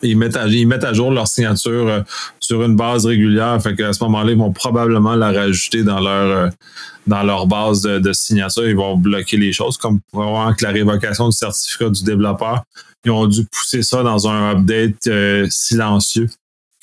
Ils 0.01 0.17
mettent, 0.17 0.35
à, 0.35 0.47
ils 0.47 0.67
mettent 0.67 0.83
à 0.83 0.93
jour 0.93 1.11
leur 1.11 1.27
signature 1.27 1.87
euh, 1.87 2.01
sur 2.39 2.63
une 2.63 2.75
base 2.75 3.05
régulière. 3.05 3.61
Fait 3.61 3.75
qu'à 3.75 3.91
ce 3.91 4.03
moment-là, 4.05 4.31
ils 4.31 4.37
vont 4.37 4.51
probablement 4.51 5.15
la 5.15 5.31
rajouter 5.31 5.83
dans 5.83 5.99
leur, 5.99 6.51
euh, 7.11 7.45
base 7.45 7.81
de, 7.81 8.13
signature. 8.13 8.67
Ils 8.67 8.75
vont 8.75 8.97
bloquer 8.97 9.37
les 9.37 9.51
choses, 9.51 9.77
comme 9.77 9.99
avoir 10.13 10.55
que 10.55 10.63
la 10.63 10.71
révocation 10.71 11.27
du 11.27 11.35
certificat 11.35 11.89
du 11.89 12.03
développeur. 12.03 12.63
Ils 13.05 13.11
ont 13.11 13.27
dû 13.27 13.45
pousser 13.45 13.83
ça 13.83 14.03
dans 14.03 14.27
un 14.27 14.51
update 14.51 15.09
silencieux 15.49 16.29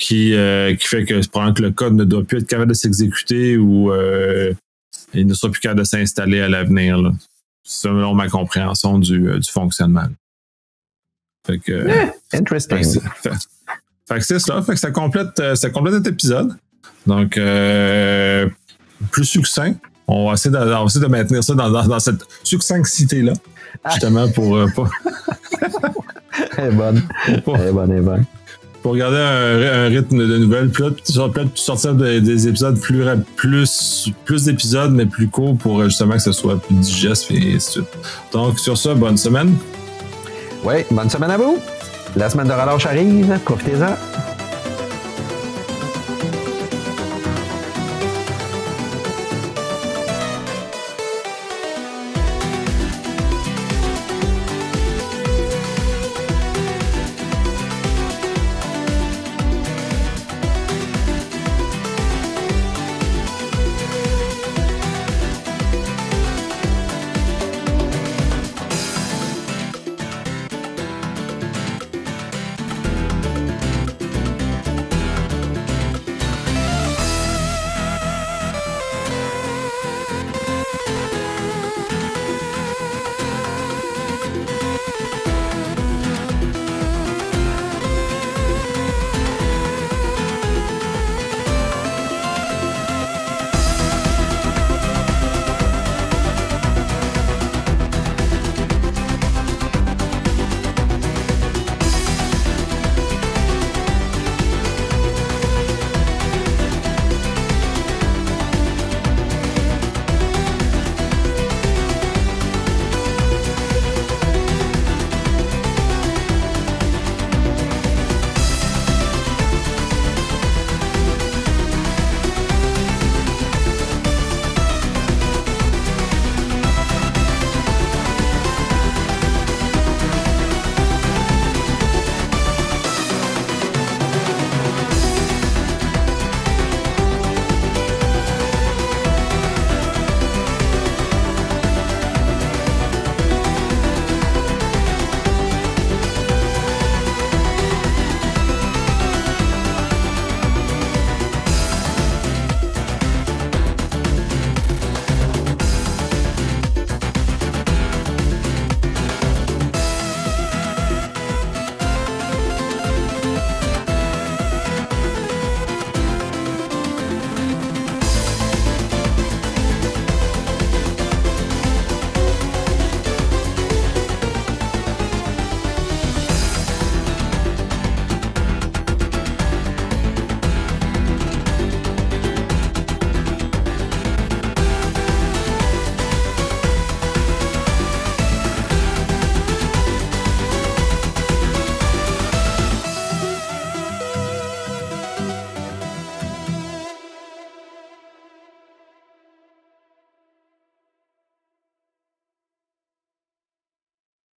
qui, 0.01 0.35
euh, 0.35 0.75
qui 0.75 0.89
fait 0.89 1.05
que 1.05 1.21
probablement 1.29 1.55
que 1.55 1.63
le 1.63 1.71
code 1.73 1.95
ne 1.95 2.05
doit 2.05 2.25
plus 2.25 2.39
être 2.39 2.47
capable 2.47 2.71
de 2.71 2.75
s'exécuter 2.75 3.59
ou 3.59 3.93
euh, 3.93 4.53
il 5.13 5.27
ne 5.27 5.35
sera 5.35 5.53
plus 5.53 5.61
capable 5.61 5.81
de 5.81 5.85
s'installer 5.85 6.41
à 6.41 6.49
l'avenir. 6.49 7.13
Selon 7.63 8.15
ma 8.15 8.29
compréhension 8.29 8.99
du, 8.99 9.29
euh, 9.29 9.39
du 9.39 9.49
fonctionnement. 9.49 10.09
Fait 11.47 11.59
que, 11.59 11.87
yeah, 11.87 12.13
interesting. 12.33 12.83
Fait, 12.83 14.21
c'est 14.21 14.41
ça. 14.41 14.61
Fait 14.63 14.73
que 14.73 14.79
ça 14.79 14.91
complète, 14.91 15.55
ça 15.55 15.71
complète 15.71 15.95
cet 15.95 16.09
épisode. 16.09 16.57
Donc, 17.07 17.37
euh, 17.37 18.49
plus 19.13 19.25
succinct. 19.25 19.75
On 20.09 20.27
va, 20.27 20.33
essayer 20.33 20.51
de, 20.51 20.59
on 20.59 20.65
va 20.65 20.85
essayer 20.85 21.05
de 21.05 21.11
maintenir 21.11 21.45
ça 21.45 21.55
dans, 21.55 21.71
dans, 21.71 21.87
dans 21.87 22.01
cette 22.01 22.23
succinctité-là. 22.43 23.35
Justement 23.91 24.29
pour. 24.33 24.57
Euh, 24.57 24.67
pour... 24.75 24.91
elle 26.57 26.73
est 26.73 26.77
bonne. 26.77 27.03
Elle 27.29 27.35
est 27.37 27.73
bonne, 27.73 27.93
elle 27.93 27.99
est 27.99 28.03
bonne 28.03 28.25
pour 28.83 28.97
garder 28.97 29.19
un, 29.19 29.89
rythme 29.89 30.27
de 30.27 30.39
nouvelles. 30.39 30.71
Puis 30.71 30.83
peut-être 30.83 31.57
sortir 31.57 31.95
des, 31.95 32.49
épisodes 32.49 32.79
plus, 32.79 33.05
plus, 33.37 34.11
plus 34.25 34.45
d'épisodes, 34.45 34.93
mais 34.93 35.07
plus 35.07 35.29
courts 35.29 35.57
pour 35.57 35.85
justement 35.85 36.15
que 36.15 36.23
ce 36.23 36.33
soit 36.33 36.61
plus 36.61 36.75
digeste 36.75 37.31
et 37.31 37.55
ainsi 37.55 37.55
de 37.55 37.59
suite. 37.59 37.99
Donc, 38.33 38.59
sur 38.59 38.77
ça, 38.77 38.95
bonne 38.95 39.17
semaine. 39.17 39.55
Oui, 40.65 40.75
bonne 40.91 41.11
semaine 41.11 41.31
à 41.31 41.37
vous. 41.37 41.59
La 42.17 42.29
semaine 42.29 42.49
de 42.49 42.53
relâche 42.53 42.87
arrive. 42.87 43.39
Profitez-en. 43.45 44.40